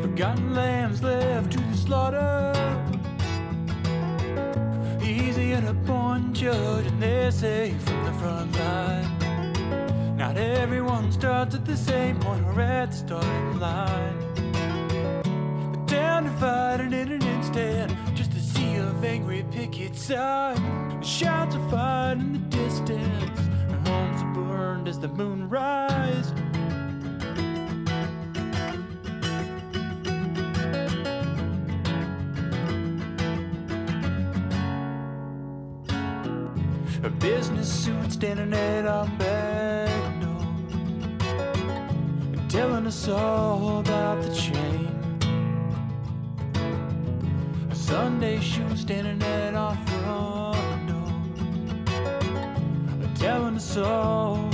[0.03, 2.53] Forgotten lambs left to the slaughter.
[5.01, 10.15] Easy and a point judge, and they say from the front line.
[10.15, 14.32] Not everyone starts at the same point or at the starting line.
[16.23, 21.01] Down to fight in an instant, just to see a angry picket sign.
[21.01, 26.31] Shots are fired in the distance, and homes are burned as the moon rises.
[37.03, 40.47] A business suit standing at our back door
[42.47, 45.02] telling us all about the chain.
[47.93, 51.35] Sunday shoe standing at our front door,
[53.13, 54.52] telling us all.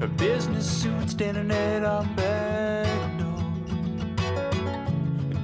[0.00, 3.42] A business suit standing at our back door,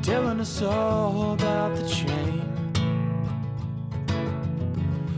[0.03, 2.43] telling us all about the chain.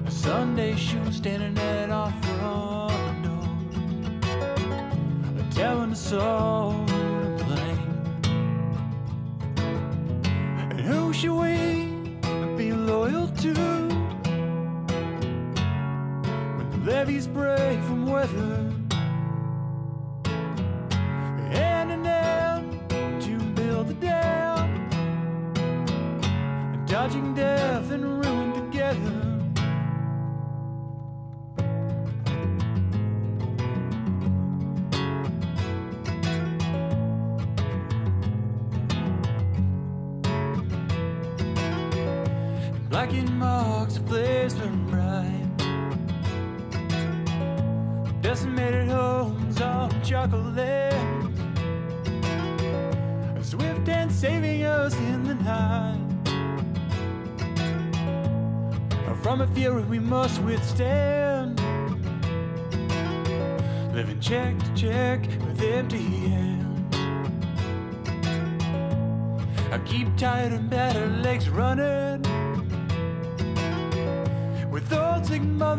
[0.06, 3.70] A Sunday shoe standing at our front door,
[5.50, 7.78] telling us all to blame.
[10.70, 11.88] And who should we
[12.56, 13.54] be loyal to
[16.56, 18.71] when the levees break from weather?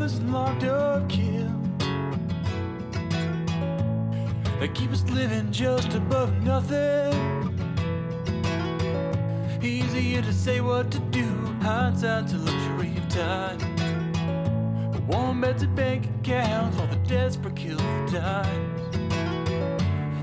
[0.04, 1.49] Locked up kids.
[4.60, 7.14] They keep us living just above nothing.
[9.62, 11.26] Easier to say what to do,
[11.62, 13.60] hindsight's a luxury of time.
[15.08, 18.97] Warm beds at bank accounts, while the desperate kill for times.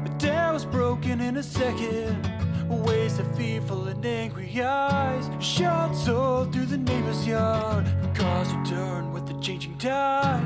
[0.05, 2.31] The dam was broken in a second,
[2.70, 5.31] a waste of fearful and angry eyes.
[5.43, 10.43] Shots sold through the neighbor's yard, cars return with changing tide.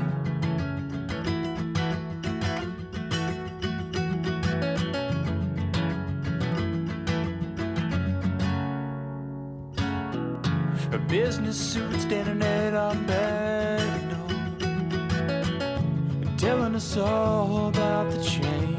[10.93, 13.65] A business suit standing at our back
[16.37, 18.75] telling us all about the chain.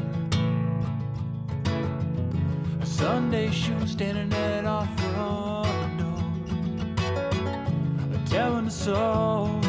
[2.81, 6.25] A Sunday shoe standing at our front door,
[8.25, 9.66] telling us all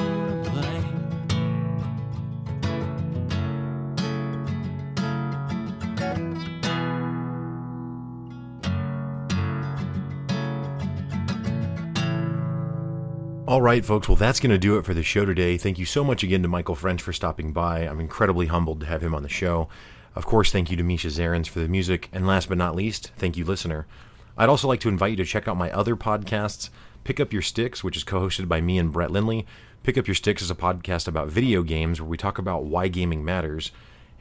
[13.59, 14.09] All right, folks.
[14.09, 15.59] Well, that's going to do it for the show today.
[15.59, 17.81] Thank you so much again to Michael French for stopping by.
[17.81, 19.69] I'm incredibly humbled to have him on the show.
[20.15, 22.09] Of course, thank you to Misha Zarins for the music.
[22.13, 23.89] And last but not least, thank you, listener.
[24.37, 26.71] I'd also like to invite you to check out my other podcasts
[27.03, 29.45] Pick Up Your Sticks, which is co hosted by me and Brett Lindley.
[29.83, 32.87] Pick Up Your Sticks is a podcast about video games where we talk about why
[32.87, 33.73] gaming matters.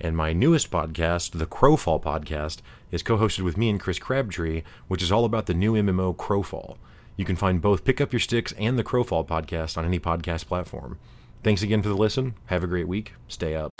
[0.02, 4.64] And my newest podcast, the Crowfall podcast, is co hosted with me and Chris Crabtree,
[4.88, 6.78] which is all about the new MMO Crowfall.
[7.18, 10.46] You can find both Pick Up Your Sticks and the Crowfall podcast on any podcast
[10.46, 11.00] platform.
[11.44, 12.36] Thanks again for the listen.
[12.46, 13.14] Have a great week.
[13.28, 13.77] Stay up.